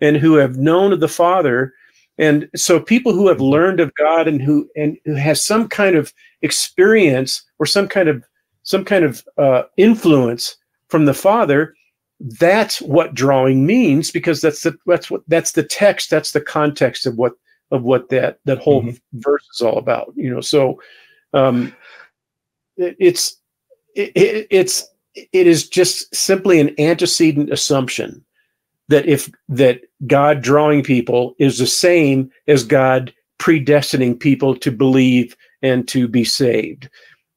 [0.00, 1.72] and who have known of the father
[2.18, 5.96] And so people who have learned of God and who and who has some kind
[5.96, 6.12] of
[6.42, 8.24] experience or some kind of
[8.62, 10.56] some kind of uh, influence
[10.88, 11.74] from the Father,
[12.20, 17.06] that's what drawing means because that's the that's what that's the text, that's the context
[17.06, 17.32] of what
[17.70, 18.96] of what that that whole mm-hmm.
[19.14, 20.12] verse is all about.
[20.16, 20.80] You know, so
[21.32, 21.74] um,
[22.76, 23.36] it, it's
[23.94, 28.24] it, it, it's it is just simply an antecedent assumption
[28.88, 35.36] that if that God drawing people is the same as God predestining people to believe
[35.62, 36.88] and to be saved.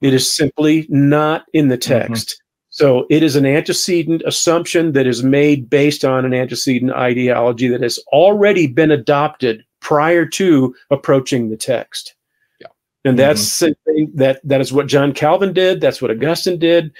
[0.02, 2.14] It is simply not in the mm-hmm.
[2.14, 2.42] text.
[2.78, 7.82] So it is an antecedent assumption that is made based on an antecedent ideology that
[7.82, 12.14] has already been adopted prior to approaching the text.
[12.62, 12.68] Yeah.
[13.04, 14.16] And that's mm-hmm.
[14.20, 16.92] that that is what John Calvin did, that's what Augustine did.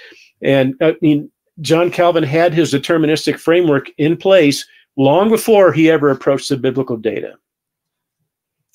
[0.42, 1.30] And I mean
[1.60, 6.96] John Calvin had his deterministic framework in place long before he ever approached the biblical
[6.96, 7.34] data.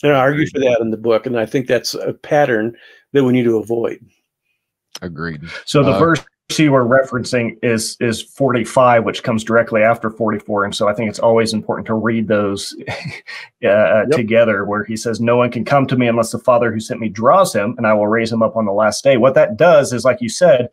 [0.03, 2.77] And I argue for that in the book, and I think that's a pattern
[3.11, 4.05] that we need to avoid.
[5.01, 5.41] Agreed.
[5.65, 6.25] So the uh, verse
[6.59, 11.09] you were referencing is is 45, which comes directly after 44, and so I think
[11.09, 12.91] it's always important to read those uh,
[13.61, 14.09] yep.
[14.11, 14.65] together.
[14.65, 17.09] Where he says, "No one can come to me unless the Father who sent me
[17.09, 19.93] draws him, and I will raise him up on the last day." What that does
[19.93, 20.69] is, like you said,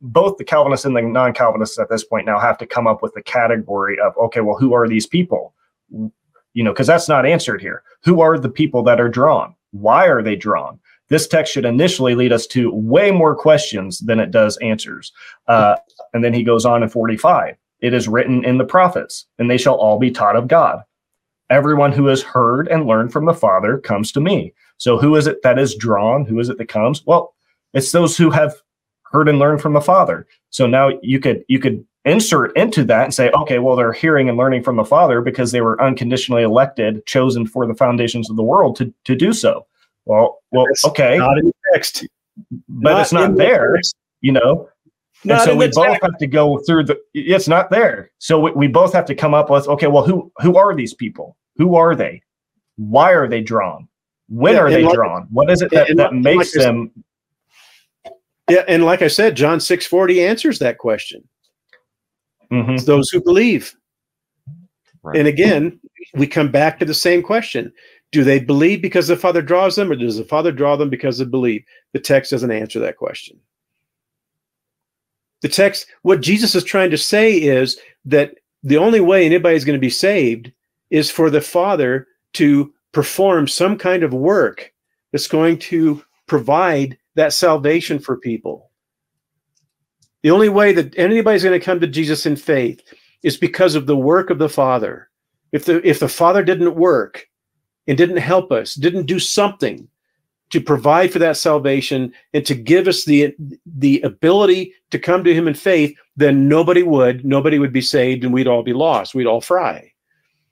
[0.00, 3.14] both the Calvinists and the non-Calvinists at this point now have to come up with
[3.14, 5.54] the category of okay, well, who are these people?
[5.90, 7.82] You know, because that's not answered here.
[8.04, 9.54] Who are the people that are drawn?
[9.72, 10.80] Why are they drawn?
[11.10, 15.12] This text should initially lead us to way more questions than it does answers.
[15.48, 15.76] Uh,
[16.14, 17.56] and then he goes on in 45.
[17.80, 20.82] It is written in the prophets, and they shall all be taught of God.
[21.50, 24.54] Everyone who has heard and learned from the Father comes to me.
[24.76, 26.24] So who is it that is drawn?
[26.24, 27.04] Who is it that comes?
[27.04, 27.34] Well,
[27.74, 28.54] it's those who have
[29.02, 30.26] heard and learned from the Father.
[30.50, 34.28] So now you could you could insert into that and say, okay, well, they're hearing
[34.28, 38.36] and learning from the Father because they were unconditionally elected, chosen for the foundations of
[38.36, 39.66] the world to, to do so.
[40.10, 41.18] Well, well, okay.
[41.18, 42.04] Not in the text.
[42.68, 43.92] But not it's not there, the
[44.22, 44.68] you know.
[45.24, 46.02] Not and so we both text.
[46.02, 48.10] have to go through the it's not there.
[48.18, 50.94] So we, we both have to come up with okay, well, who who are these
[50.94, 51.36] people?
[51.56, 52.22] Who are they?
[52.76, 53.86] Why are they drawn?
[54.28, 55.28] When and, are they like, drawn?
[55.30, 56.90] What is it that, that makes like them
[58.50, 61.22] yeah, and like I said, John six forty answers that question.
[62.52, 62.72] Mm-hmm.
[62.72, 63.76] It's those who believe.
[65.02, 65.18] Right.
[65.18, 65.78] And again,
[66.14, 67.72] we come back to the same question:
[68.12, 71.18] Do they believe because the Father draws them, or does the Father draw them because
[71.18, 71.62] they believe?
[71.92, 73.38] The text doesn't answer that question.
[75.42, 79.64] The text, what Jesus is trying to say is that the only way anybody is
[79.64, 80.52] going to be saved
[80.90, 84.72] is for the Father to perform some kind of work
[85.12, 88.70] that's going to provide that salvation for people.
[90.22, 92.82] The only way that anybody's going to come to Jesus in faith
[93.22, 95.08] is because of the work of the Father.
[95.52, 97.26] If the if the Father didn't work
[97.90, 99.88] and didn't help us, didn't do something
[100.50, 103.34] to provide for that salvation and to give us the
[103.66, 108.22] the ability to come to him in faith, then nobody would, nobody would be saved
[108.22, 109.12] and we'd all be lost.
[109.12, 109.92] We'd all fry.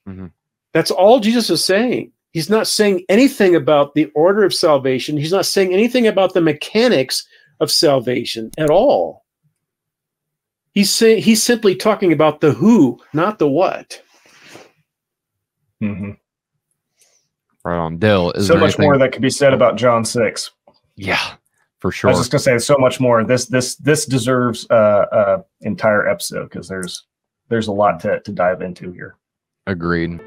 [0.09, 0.27] Mm-hmm.
[0.73, 2.11] That's all Jesus is saying.
[2.33, 5.17] He's not saying anything about the order of salvation.
[5.17, 7.25] He's not saying anything about the mechanics
[7.61, 9.25] of salvation at all.
[10.73, 14.03] He's saying he's simply talking about the who, not the what.
[15.81, 16.11] Mm-hmm.
[17.69, 18.33] Right on, Dill.
[18.41, 20.53] so much anything- more that could be said about John six.
[20.97, 21.35] Yeah,
[21.81, 22.09] for sure.
[22.09, 23.23] I was just gonna say so much more.
[23.25, 24.75] This this this deserves uh,
[25.13, 27.05] uh, entire episode because there's
[27.51, 29.17] there's a lot to to dive into here.
[29.67, 30.19] Agreed.